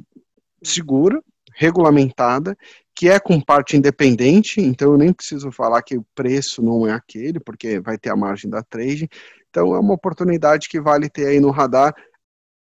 segura, 0.62 1.24
regulamentada, 1.54 2.58
que 2.94 3.08
é 3.08 3.18
com 3.18 3.40
parte 3.40 3.78
independente, 3.78 4.60
então 4.60 4.92
eu 4.92 4.98
nem 4.98 5.14
preciso 5.14 5.50
falar 5.50 5.82
que 5.82 5.98
o 5.98 6.06
preço 6.14 6.62
não 6.62 6.86
é 6.86 6.92
aquele, 6.92 7.40
porque 7.40 7.80
vai 7.80 7.98
ter 7.98 8.10
a 8.10 8.16
margem 8.18 8.50
da 8.50 8.62
trade. 8.62 9.10
Então 9.50 9.74
é 9.74 9.80
uma 9.80 9.94
oportunidade 9.94 10.68
que 10.68 10.82
vale 10.82 11.10
ter 11.10 11.28
aí 11.28 11.40
no 11.40 11.50
radar, 11.50 11.96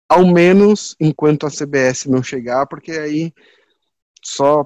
ao 0.07 0.25
menos 0.25 0.95
enquanto 0.97 1.45
a 1.45 1.49
CBS 1.49 2.05
não 2.05 2.23
chegar, 2.23 2.65
porque 2.67 2.93
aí 2.93 3.33
só 4.23 4.65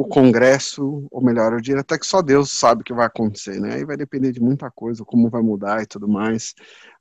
o 0.00 0.04
Congresso, 0.08 1.06
ou 1.10 1.22
melhor, 1.22 1.52
eu 1.52 1.60
diria 1.60 1.82
até 1.82 1.98
que 1.98 2.06
só 2.06 2.22
Deus 2.22 2.50
sabe 2.50 2.80
o 2.80 2.84
que 2.84 2.94
vai 2.94 3.04
acontecer, 3.04 3.60
né? 3.60 3.74
Aí 3.74 3.84
vai 3.84 3.98
depender 3.98 4.32
de 4.32 4.40
muita 4.40 4.70
coisa, 4.70 5.04
como 5.04 5.28
vai 5.28 5.42
mudar 5.42 5.82
e 5.82 5.86
tudo 5.86 6.08
mais. 6.08 6.54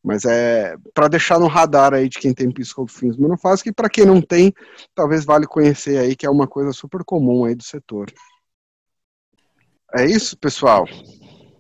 Mas 0.04 0.26
é 0.26 0.76
para 0.94 1.08
deixar 1.08 1.40
no 1.40 1.48
radar 1.48 1.94
aí 1.94 2.10
de 2.10 2.20
quem 2.20 2.34
tem 2.34 2.52
psicofins 2.52 3.16
faz 3.42 3.62
que 3.62 3.72
para 3.72 3.90
quem 3.90 4.06
não 4.06 4.22
tem, 4.22 4.54
talvez 4.94 5.24
vale 5.24 5.48
conhecer 5.48 5.98
aí, 5.98 6.14
que 6.14 6.26
é 6.26 6.30
uma 6.30 6.46
coisa 6.46 6.74
super 6.74 7.06
comum 7.06 7.46
aí 7.46 7.56
do 7.56 7.64
setor. 7.64 8.12
É 9.96 10.06
isso, 10.06 10.38
pessoal? 10.38 10.86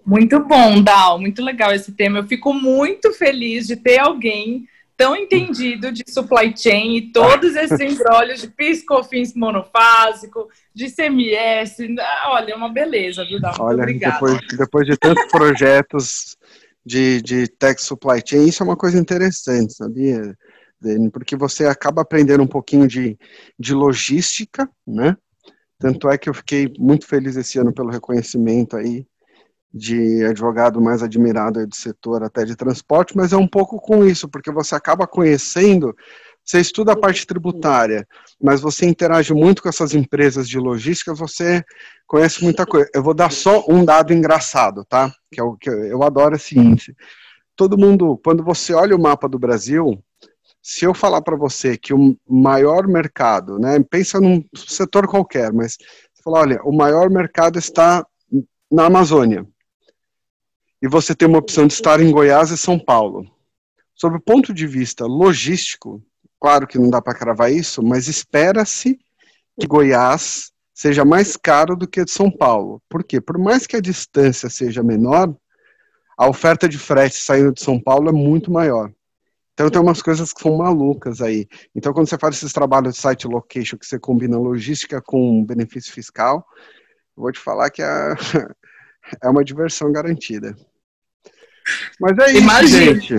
Muito 0.06 0.41
bom, 0.41 0.84
Dal, 0.84 1.19
muito 1.19 1.41
legal 1.41 1.71
esse 1.71 1.93
tema. 1.93 2.19
Eu 2.19 2.28
fico 2.28 2.54
muito 2.54 3.13
feliz 3.13 3.65
de 3.65 3.78
ter 3.78 3.97
alguém 3.97 4.65
tão 4.99 5.15
entendido 5.15 5.93
de 5.93 6.03
supply 6.09 6.53
chain 6.53 6.97
e 6.97 7.12
todos 7.13 7.55
esses 7.55 7.79
embrólios 7.79 8.41
de 8.41 8.49
piscofins 8.49 9.33
monofásico, 9.33 10.49
de 10.75 10.91
CMS. 10.91 11.77
Olha, 12.25 12.51
é 12.51 12.55
uma 12.55 12.67
beleza, 12.67 13.23
viu, 13.23 13.39
Dal? 13.39 13.55
Olha, 13.62 13.77
obrigada. 13.77 14.15
Depois, 14.15 14.39
depois 14.57 14.85
de 14.85 14.97
tantos 14.97 15.25
projetos 15.31 16.35
de, 16.85 17.21
de 17.21 17.47
tech 17.47 17.81
supply 17.81 18.21
chain, 18.25 18.49
isso 18.49 18.62
é 18.62 18.65
uma 18.65 18.75
coisa 18.75 18.99
interessante, 18.99 19.73
sabia? 19.73 20.38
Porque 21.13 21.38
você 21.38 21.65
acaba 21.65 22.01
aprendendo 22.01 22.43
um 22.43 22.47
pouquinho 22.47 22.85
de, 22.85 23.17
de 23.57 23.73
logística, 23.73 24.69
né? 24.85 25.15
Tanto 25.79 26.09
é 26.09 26.17
que 26.17 26.29
eu 26.29 26.33
fiquei 26.33 26.73
muito 26.77 27.07
feliz 27.07 27.38
esse 27.38 27.57
ano 27.57 27.73
pelo 27.73 27.89
reconhecimento 27.89 28.75
aí 28.75 29.07
de 29.73 30.25
advogado 30.25 30.82
mais 30.82 31.03
admirado 31.03 31.65
do 31.65 31.75
setor 31.75 32.23
até 32.23 32.43
de 32.43 32.55
transporte, 32.55 33.15
mas 33.15 33.32
é 33.32 33.38
um 33.38 33.47
pouco 33.47 33.79
com 33.79 34.03
isso, 34.03 34.27
porque 34.27 34.51
você 34.51 34.73
acaba 34.73 35.05
conhecendo, 35.05 35.95
você 36.43 36.60
estuda 36.60 36.93
a 36.93 36.99
parte 36.99 37.27
tributária, 37.27 38.08
mas 38.41 38.62
você 38.62 38.86
interage 38.86 39.34
muito 39.34 39.62
com 39.62 39.69
essas 39.69 39.93
empresas 39.93 40.49
de 40.49 40.58
logística, 40.58 41.13
você 41.13 41.63
conhece 42.08 42.43
muita 42.43 42.65
coisa. 42.65 42.89
Eu 42.93 43.03
vou 43.03 43.13
dar 43.13 43.32
só 43.32 43.63
um 43.69 43.86
dado 43.86 44.12
engraçado, 44.12 44.84
tá? 44.86 45.13
Que 45.32 45.39
é 45.39 45.43
o 45.43 45.55
que 45.55 45.69
eu 45.69 46.01
adoro 46.01 46.36
esse 46.36 46.58
índice. 46.58 46.95
Todo 47.55 47.77
mundo, 47.77 48.19
quando 48.23 48.43
você 48.43 48.73
olha 48.73 48.95
o 48.95 49.01
mapa 49.01 49.29
do 49.29 49.38
Brasil, 49.38 50.03
se 50.62 50.86
eu 50.86 50.93
falar 50.95 51.21
para 51.21 51.36
você 51.36 51.77
que 51.77 51.93
o 51.93 52.17
maior 52.27 52.88
mercado, 52.88 53.60
né, 53.60 53.79
pensa 53.88 54.19
num 54.19 54.43
setor 54.55 55.08
qualquer, 55.08 55.53
mas 55.53 55.77
você 56.13 56.23
fala, 56.23 56.39
olha, 56.39 56.62
o 56.63 56.75
maior 56.75 57.10
mercado 57.10 57.60
está 57.60 58.03
na 58.71 58.86
Amazônia 58.86 59.45
e 60.81 60.87
você 60.87 61.13
tem 61.13 61.27
uma 61.27 61.39
opção 61.39 61.67
de 61.67 61.73
estar 61.73 61.99
em 61.99 62.11
Goiás 62.11 62.51
e 62.51 62.57
São 62.57 62.79
Paulo. 62.79 63.29
Sob 63.95 64.15
o 64.15 64.21
ponto 64.21 64.53
de 64.53 64.65
vista 64.65 65.05
logístico, 65.05 66.01
claro 66.39 66.65
que 66.65 66.79
não 66.79 66.89
dá 66.89 67.01
para 67.01 67.17
cravar 67.17 67.51
isso, 67.51 67.83
mas 67.83 68.07
espera-se 68.07 68.97
que 69.59 69.67
Goiás 69.67 70.51
seja 70.73 71.03
mais 71.03 71.35
caro 71.35 71.75
do 71.75 71.85
que 71.85 72.05
de 72.05 72.11
São 72.11 72.31
Paulo. 72.31 72.81
Por 72.87 73.03
quê? 73.03 73.19
Por 73.19 73.37
mais 73.37 73.67
que 73.67 73.75
a 73.75 73.81
distância 73.81 74.49
seja 74.49 74.81
menor, 74.81 75.35
a 76.17 76.27
oferta 76.27 76.69
de 76.69 76.77
frete 76.77 77.17
saindo 77.17 77.53
de 77.53 77.61
São 77.61 77.77
Paulo 77.77 78.07
é 78.07 78.13
muito 78.13 78.49
maior. 78.49 78.89
Então 79.53 79.69
tem 79.69 79.81
umas 79.81 80.01
coisas 80.01 80.31
que 80.31 80.41
são 80.41 80.55
malucas 80.55 81.19
aí. 81.19 81.45
Então 81.75 81.91
quando 81.91 82.07
você 82.07 82.17
faz 82.17 82.37
esses 82.37 82.53
trabalhos 82.53 82.93
de 82.93 83.01
site 83.01 83.27
location 83.27 83.77
que 83.77 83.85
você 83.85 83.99
combina 83.99 84.39
logística 84.39 85.01
com 85.01 85.43
benefício 85.43 85.91
fiscal, 85.91 86.45
eu 87.17 87.23
vou 87.23 87.31
te 87.33 87.39
falar 87.41 87.69
que 87.69 87.81
é, 87.81 88.15
é 89.22 89.30
uma 89.30 89.43
diversão 89.43 89.91
garantida. 89.91 90.56
Mas 92.00 92.17
é 92.17 92.32
isso, 92.32 92.41
Imagina. 92.41 93.00
gente. 93.00 93.15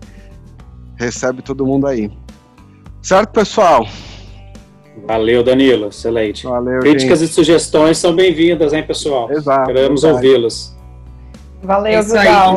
recebe 0.98 1.42
todo 1.42 1.66
mundo 1.66 1.88
aí. 1.88 2.12
Certo, 3.02 3.32
pessoal? 3.32 3.88
Valeu, 5.04 5.44
Danilo. 5.44 5.88
Excelente. 5.88 6.46
Valeu, 6.46 6.80
Críticas 6.80 7.20
gente. 7.20 7.30
e 7.32 7.34
sugestões 7.34 7.98
são 7.98 8.16
bem-vindas, 8.16 8.74
hein, 8.74 8.84
pessoal? 8.84 9.32
Exato. 9.32 9.68
Queremos 9.68 10.04
ouvi-los. 10.04 10.76
Valeu, 11.62 11.94
é 11.94 11.98
pessoal. 11.98 12.56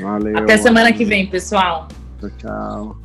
Valeu. 0.00 0.38
Até 0.38 0.56
semana 0.56 0.92
que 0.92 1.04
vem, 1.04 1.26
pessoal. 1.26 1.88
Tchau, 2.20 2.30
tchau. 2.38 2.96